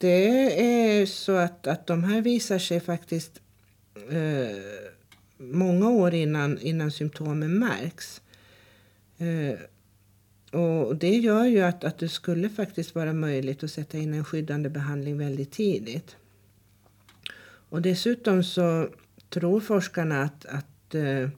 Det 0.00 0.62
är 0.62 1.06
så 1.06 1.32
att, 1.32 1.66
att 1.66 1.86
de 1.86 2.04
här 2.04 2.22
visar 2.22 2.58
sig 2.58 2.80
faktiskt 2.80 3.40
eh, 4.10 4.56
många 5.38 5.88
år 5.90 6.14
innan, 6.14 6.58
innan 6.58 6.90
symptomen 6.90 7.58
märks. 7.58 8.22
Eh, 9.18 9.58
och 10.60 10.96
det 10.96 11.16
gör 11.16 11.44
ju 11.44 11.60
att, 11.60 11.84
att 11.84 11.98
det 11.98 12.08
skulle 12.08 12.48
faktiskt 12.48 12.94
vara 12.94 13.12
möjligt 13.12 13.64
att 13.64 13.70
sätta 13.70 13.98
in 13.98 14.14
en 14.14 14.24
skyddande 14.24 14.68
behandling 14.68 15.18
väldigt 15.18 15.52
tidigt. 15.52 16.16
Och 17.68 17.82
dessutom 17.82 18.44
så 18.44 18.88
tror 19.28 19.60
forskarna 19.60 20.22
att, 20.22 20.46
att 20.46 20.94
eh, 20.94 21.28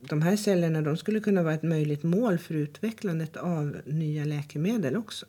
de 0.00 0.22
här 0.22 0.36
cellerna 0.36 0.82
de 0.82 0.96
skulle 0.96 1.20
kunna 1.20 1.42
vara 1.42 1.54
ett 1.54 1.62
möjligt 1.62 2.02
mål 2.02 2.38
för 2.38 2.54
utvecklandet 2.54 3.36
av 3.36 3.76
nya 3.84 4.24
läkemedel 4.24 4.96
också. 4.96 5.26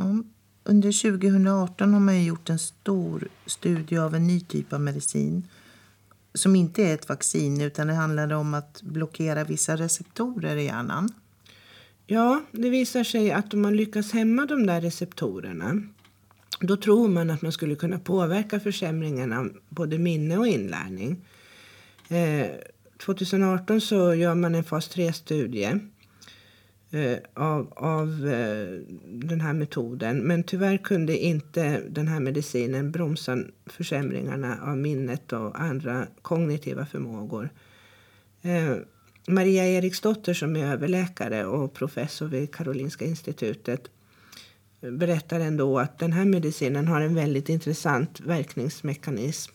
Ja, 0.00 0.22
under 0.64 0.92
2018 1.10 1.92
har 1.92 2.00
man 2.00 2.24
gjort 2.24 2.50
en 2.50 2.58
stor 2.58 3.28
studie 3.46 3.98
av 3.98 4.14
en 4.14 4.26
ny 4.26 4.40
typ 4.40 4.72
av 4.72 4.80
medicin 4.80 5.48
som 6.34 6.56
inte 6.56 6.82
är 6.82 6.94
ett 6.94 7.08
vaccin 7.08 7.60
utan 7.60 7.86
det 7.86 7.94
handlar 7.94 8.32
om 8.32 8.54
att 8.54 8.82
blockera 8.82 9.44
vissa 9.44 9.76
receptorer 9.76 10.56
i 10.56 10.64
hjärnan. 10.64 11.08
Ja, 12.06 12.42
det 12.52 12.70
visar 12.70 13.04
sig 13.04 13.32
att 13.32 13.54
om 13.54 13.62
man 13.62 13.76
lyckas 13.76 14.12
hämma 14.12 14.46
de 14.46 14.66
där 14.66 14.80
receptorerna 14.80 15.82
då 16.60 16.76
tror 16.76 17.08
man 17.08 17.30
att 17.30 17.42
man 17.42 17.52
skulle 17.52 17.74
kunna 17.74 17.98
påverka 17.98 18.60
försämringen 18.60 19.32
av 19.32 19.52
både 19.68 19.98
minne 19.98 20.38
och 20.38 20.46
inlärning. 20.46 21.24
Eh, 22.08 22.46
2018 23.04 23.80
så 23.80 24.14
gör 24.14 24.34
man 24.34 24.54
en 24.54 24.64
fas 24.64 24.90
3-studie 24.90 25.80
eh, 26.90 27.18
av, 27.34 27.72
av 27.76 28.28
eh, 28.28 28.80
den 29.04 29.40
här 29.40 29.52
metoden. 29.52 30.18
Men 30.18 30.42
tyvärr 30.42 30.76
kunde 30.76 31.18
inte 31.18 31.80
den 31.88 32.08
här 32.08 32.20
medicinen 32.20 32.90
bromsa 32.90 33.38
försämringarna 33.66 34.58
av 34.62 34.78
minnet 34.78 35.32
och 35.32 35.60
andra 35.60 36.06
kognitiva 36.22 36.86
förmågor. 36.86 37.50
Eh, 38.42 38.76
Maria 39.28 39.66
Eriksdotter 39.66 40.34
som 40.34 40.56
är 40.56 40.66
överläkare 40.66 41.46
och 41.46 41.74
professor 41.74 42.26
vid 42.26 42.54
Karolinska 42.54 43.04
institutet 43.04 43.90
berättar 44.80 45.40
ändå 45.40 45.78
att 45.78 45.98
den 45.98 46.12
här 46.12 46.24
medicinen 46.24 46.88
har 46.88 47.00
en 47.00 47.14
väldigt 47.14 47.48
intressant 47.48 48.20
verkningsmekanism. 48.20 49.52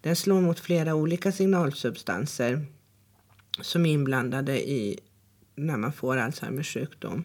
Den 0.00 0.16
slår 0.16 0.40
mot 0.40 0.60
flera 0.60 0.94
olika 0.94 1.32
signalsubstanser 1.32 2.66
som 3.60 3.86
är 3.86 3.92
inblandade 3.92 4.70
i 4.70 4.98
när 5.54 5.76
man 5.76 5.92
får 5.92 6.16
Alzheimers 6.16 6.74
sjukdom. 6.74 7.24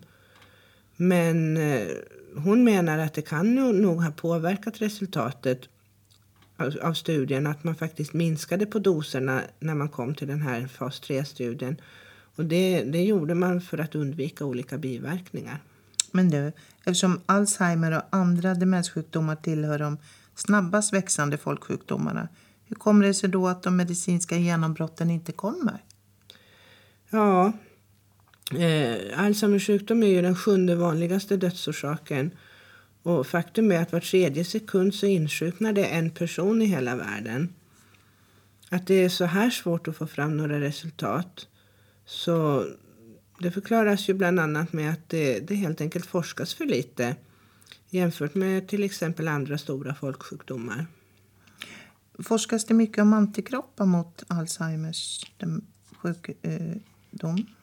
Men 0.96 1.58
eh, 1.58 1.88
hon 2.36 2.64
menar 2.64 2.98
att 2.98 3.14
det 3.14 3.22
kan 3.22 3.56
nog 3.56 4.04
ha 4.04 4.12
påverkat 4.12 4.82
resultatet 4.82 5.62
av, 6.58 6.78
av 6.82 6.94
studien 6.94 7.48
att 7.48 7.64
man 7.64 7.76
faktiskt 7.76 8.14
minskade 8.14 8.66
på 8.66 8.80
doserna 8.80 9.42
när 9.60 9.76
man 9.76 9.90
kom 9.90 10.16
till 10.16 10.28
den 10.28 10.42
här 10.42 10.68
fas 10.68 11.02
3-studien. 11.02 11.76
Och 12.36 12.46
det, 12.46 12.84
det 12.84 13.04
gjorde 13.04 13.36
man 13.36 13.62
för 13.62 13.78
att 13.78 13.96
undvika 13.96 14.46
olika 14.46 14.78
biverkningar. 14.78 15.60
Men 16.12 16.30
du, 16.30 16.52
eftersom 16.78 17.22
Alzheimer 17.26 17.98
och 17.98 18.04
andra 18.10 18.54
demenssjukdomar 18.54 19.36
tillhör 19.36 19.80
de 19.80 19.98
snabbast 20.36 20.94
växande 20.94 21.38
folksjukdomarna, 21.38 22.28
hur 22.66 22.76
kommer 22.76 23.06
det 23.06 23.14
sig 23.14 23.30
då 23.30 23.48
att 23.48 23.64
de 23.64 23.78
medicinska 23.78 24.38
genombrotten 24.38 25.10
inte 25.10 25.32
kommer? 25.32 25.84
Ja, 27.10 27.54
eh, 28.56 29.20
Alzheimers 29.20 29.68
sjukdom 29.68 30.04
är 30.04 30.08
ju 30.08 30.22
den 30.22 30.36
sjunde 30.36 30.76
vanligaste 30.76 31.38
dödsorsaken. 31.38 32.32
Och 33.04 33.28
faktum 33.28 33.72
är 33.72 33.82
att 33.82 33.92
var 33.92 34.00
tredje 34.00 34.46
sekund 34.46 34.96
så 34.96 35.06
insjuknar 35.06 35.74
det 35.74 35.86
en 35.86 36.10
person 36.10 36.62
i 36.62 36.66
hela 36.66 36.96
världen. 36.96 37.54
Att 38.70 38.88
det 38.88 39.04
är 39.04 39.10
så 39.10 39.26
här 39.26 39.50
svårt 39.50 39.88
att 39.88 39.98
få 39.98 40.08
fram 40.08 40.38
några 40.38 40.62
resultat. 40.62 41.48
Så 42.06 42.66
det 43.40 43.52
förklaras 43.52 44.10
ju 44.10 44.14
bland 44.14 44.40
annat 44.40 44.74
med 44.74 44.92
att 44.92 45.10
det, 45.10 45.40
det 45.40 45.56
helt 45.56 45.82
enkelt 45.82 46.06
forskas 46.06 46.54
för 46.54 46.66
lite 46.66 47.16
jämfört 47.90 48.36
med 48.36 48.68
till 48.68 48.84
exempel 48.84 49.28
andra 49.28 49.58
stora 49.58 49.96
folksjukdomar. 49.96 50.86
Forskas 52.20 52.66
det 52.66 52.74
mycket 52.74 53.02
om 53.02 53.14
antikroppar 53.14 53.86
mot 53.86 54.24
Alzheimers 54.28 55.32
sjukdom? 56.02 57.38
Eh, 57.38 57.57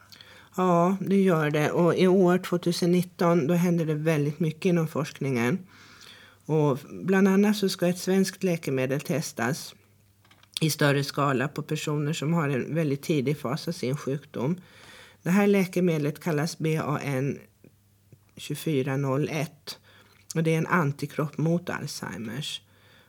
Ja, 0.56 0.96
det 1.00 1.22
gör 1.22 1.50
det. 1.50 1.70
Och 1.70 1.96
i 1.96 2.06
år 2.06 2.38
2019 2.38 3.46
då 3.46 3.54
händer 3.54 3.84
det 3.84 3.94
väldigt 3.94 4.40
mycket 4.40 4.64
inom 4.64 4.88
forskningen. 4.88 5.58
Och 6.46 6.78
bland 6.90 7.28
annat 7.28 7.56
så 7.56 7.68
ska 7.68 7.86
ett 7.86 7.98
svenskt 7.98 8.42
läkemedel 8.42 9.00
testas 9.00 9.74
i 10.60 10.70
större 10.70 11.04
skala 11.04 11.48
på 11.48 11.62
personer 11.62 12.12
som 12.12 12.34
har 12.34 12.48
en 12.48 12.74
väldigt 12.74 13.02
tidig 13.02 13.38
fas 13.38 13.68
av 13.68 13.72
sin 13.72 13.96
sjukdom. 13.96 14.60
Det 15.22 15.30
här 15.30 15.46
läkemedlet 15.46 16.20
kallas 16.20 16.58
BAN 16.58 17.38
2401 18.34 19.78
och 20.34 20.42
det 20.42 20.54
är 20.54 20.58
en 20.58 20.66
antikropp 20.66 21.38
mot 21.38 21.70
Alzheimers. 21.70 22.62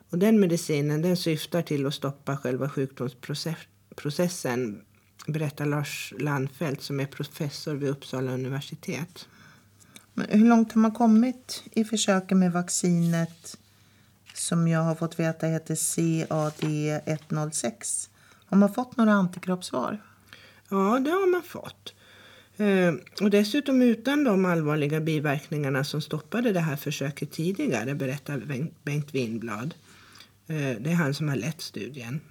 Och 0.10 0.18
den 0.18 0.40
medicinen 0.40 1.02
den 1.02 1.18
syftar 1.18 1.62
till 1.62 1.86
att 1.86 1.94
stoppa 1.94 2.38
själva 2.38 2.70
sjukdomsprocessen 2.70 4.85
berättar 5.28 5.66
Lars 5.66 6.14
Landfelt 6.20 6.82
som 6.82 7.00
är 7.00 7.06
professor 7.06 7.76
vid 7.76 7.90
Uppsala 7.90 8.32
universitet. 8.32 9.28
Men 10.14 10.28
hur 10.30 10.50
långt 10.50 10.72
har 10.72 10.82
man 10.82 10.92
kommit 10.92 11.64
i 11.72 11.86
försöken 11.86 12.40
med 12.40 12.52
vaccinet 12.52 13.58
som 14.34 14.68
jag 14.68 14.80
har 14.80 14.96
fått 14.96 15.20
veta 15.20 15.48
heter 15.48 15.76
CAD106? 15.76 18.10
Har 18.46 18.58
man 18.58 18.74
fått 18.74 18.98
några 18.98 19.14
antikroppssvar? 19.14 20.02
Ja, 20.70 21.00
det 21.00 21.12
har 21.12 21.32
man 21.32 21.44
fått. 21.44 21.94
Eh, 22.58 22.94
och 23.22 23.30
dessutom 23.30 23.82
utan 23.82 24.24
de 24.24 24.46
allvarliga 24.46 25.00
biverkningarna 25.00 25.84
som 25.84 26.02
stoppade 26.02 26.52
det 26.52 26.60
här 26.60 26.76
försöket 26.76 27.32
tidigare, 27.32 27.96
berättar 27.96 28.68
Bengt 28.84 29.16
Winblad. 29.16 29.74
Eh, 30.48 30.56
det 30.56 30.92
är 30.92 30.96
han 30.96 31.14
som 31.14 31.30
har 31.30 31.36
lett 31.36 31.62
studien. 31.62 32.22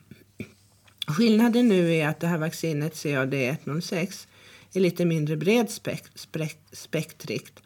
Skillnaden 1.06 1.68
nu 1.68 1.94
är 1.94 2.08
att 2.08 2.20
det 2.20 2.26
här 2.26 2.38
vaccinet 2.38 2.92
CAD106 2.92 4.26
är 4.74 4.80
lite 4.80 5.04
mindre 5.04 5.36
bredspektrigt 5.36 7.62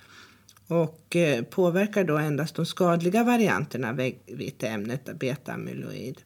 och 0.66 1.16
eh, 1.16 1.42
påverkar 1.42 2.05
då 2.05 2.16
endast 2.16 2.55
de 2.55 2.66
skadliga 2.66 3.24
varianterna 3.24 3.88
av 3.88 4.12
viteämnet 4.27 5.05
beta-amyloid. 5.05 6.16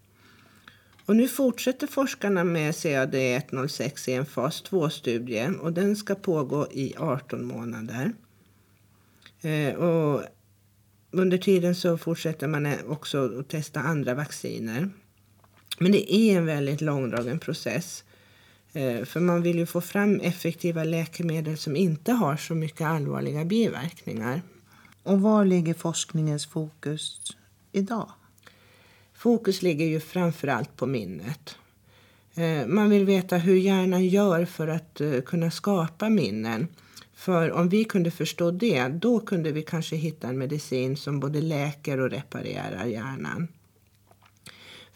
Och 1.06 1.16
nu 1.16 1.28
fortsätter 1.28 1.86
forskarna 1.86 2.44
med 2.44 2.72
CAD106 2.72 4.10
i 4.10 4.12
en 4.12 4.26
fas 4.26 4.64
2-studie 4.64 5.50
och 5.60 5.72
den 5.72 5.96
ska 5.96 6.14
pågå 6.14 6.66
i 6.72 6.94
18 6.98 7.44
månader. 7.44 8.12
Eh, 9.42 9.74
och 9.74 10.22
under 11.10 11.38
tiden 11.38 11.74
så 11.74 11.98
fortsätter 11.98 12.48
man 12.48 12.66
eh, 12.66 12.78
också 12.86 13.40
att 13.40 13.48
testa 13.48 13.80
andra 13.80 14.14
vacciner. 14.14 14.90
Men 15.78 15.92
det 15.92 16.14
är 16.14 16.38
en 16.38 16.46
väldigt 16.46 16.80
långdragen 16.80 17.38
process. 17.38 18.04
Eh, 18.72 19.04
för 19.04 19.20
man 19.20 19.42
vill 19.42 19.58
ju 19.58 19.66
få 19.66 19.80
fram 19.80 20.20
effektiva 20.20 20.84
läkemedel 20.84 21.58
som 21.58 21.76
inte 21.76 22.12
har 22.12 22.36
så 22.36 22.54
mycket 22.54 22.86
allvarliga 22.86 23.44
biverkningar. 23.44 24.42
Och 25.02 25.20
var 25.20 25.44
ligger 25.44 25.74
forskningens 25.74 26.46
fokus 26.46 27.20
idag? 27.72 28.12
Fokus 29.14 29.62
ligger 29.62 29.84
ju 29.84 30.00
framför 30.00 30.48
allt 30.48 30.76
på 30.76 30.86
minnet. 30.86 31.56
Eh, 32.34 32.66
man 32.66 32.90
vill 32.90 33.04
veta 33.04 33.36
hur 33.36 33.56
hjärnan 33.56 34.04
gör 34.04 34.44
för 34.44 34.68
att 34.68 35.00
eh, 35.00 35.20
kunna 35.20 35.50
skapa 35.50 36.08
minnen. 36.08 36.68
För 37.14 37.52
om 37.52 37.68
vi 37.68 37.84
kunde 37.84 38.10
förstå 38.10 38.50
det, 38.50 38.88
då 38.88 39.20
kunde 39.20 39.52
vi 39.52 39.62
kanske 39.62 39.96
hitta 39.96 40.28
en 40.28 40.38
medicin 40.38 40.96
som 40.96 41.20
både 41.20 41.40
läker 41.40 42.00
och 42.00 42.10
reparerar 42.10 42.84
hjärnan. 42.84 43.48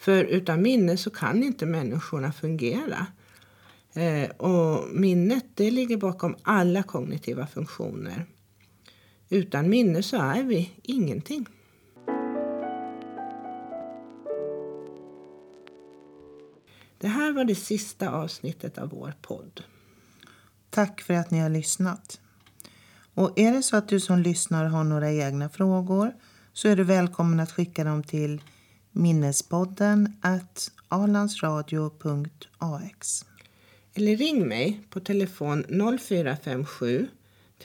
För 0.07 0.25
utan 0.25 0.63
minne 0.63 0.97
så 0.97 1.11
kan 1.11 1.43
inte 1.43 1.67
människorna 1.67 2.33
fungera. 2.33 3.07
Eh, 3.95 4.31
och 4.31 4.89
minnet 4.95 5.45
det 5.55 5.71
ligger 5.71 5.97
bakom 5.97 6.37
alla 6.43 6.83
kognitiva 6.83 7.47
funktioner. 7.47 8.27
Utan 9.29 9.69
minne 9.69 10.03
så 10.03 10.17
är 10.17 10.43
vi 10.43 10.71
ingenting. 10.83 11.47
Det 16.99 17.09
här 17.09 17.33
var 17.33 17.45
det 17.45 17.55
sista 17.55 18.11
avsnittet 18.11 18.79
av 18.79 18.89
vår 18.89 19.15
podd. 19.23 19.63
Tack 20.71 21.01
för 21.01 21.15
att 21.15 21.31
ni 21.31 21.39
har 21.39 21.51
lyssnat. 21.51 22.21
Och 23.15 23.39
är 23.39 23.53
det 23.53 23.63
så 23.63 23.77
att 23.77 23.89
du 23.89 24.01
som 24.01 24.19
lyssnar 24.19 24.65
har 24.65 24.85
några 24.85 25.13
egna 25.13 25.49
frågor 25.49 26.13
så 26.53 26.69
är 26.69 26.77
du 26.77 26.85
välkommen 26.85 27.41
att 27.41 27.53
skicka 27.53 27.85
dem 27.85 28.03
till 28.03 28.41
minnespodden 28.97 30.17
at 30.23 30.73
alandsradio.ax. 30.89 33.25
Eller 33.95 34.17
ring 34.17 34.49
mig 34.49 34.81
på 34.91 35.01
telefon 35.01 35.65
0457 35.99 37.09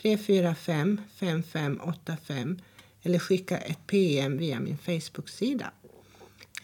345 0.02 1.02
5585 1.16 2.60
eller 3.04 3.20
skicka 3.20 3.58
ett 3.58 3.88
PM 3.88 4.38
via 4.38 4.60
min 4.60 4.78
Facebook-sida. 4.78 5.72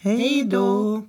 Hej 0.00 0.44
då! 0.44 1.02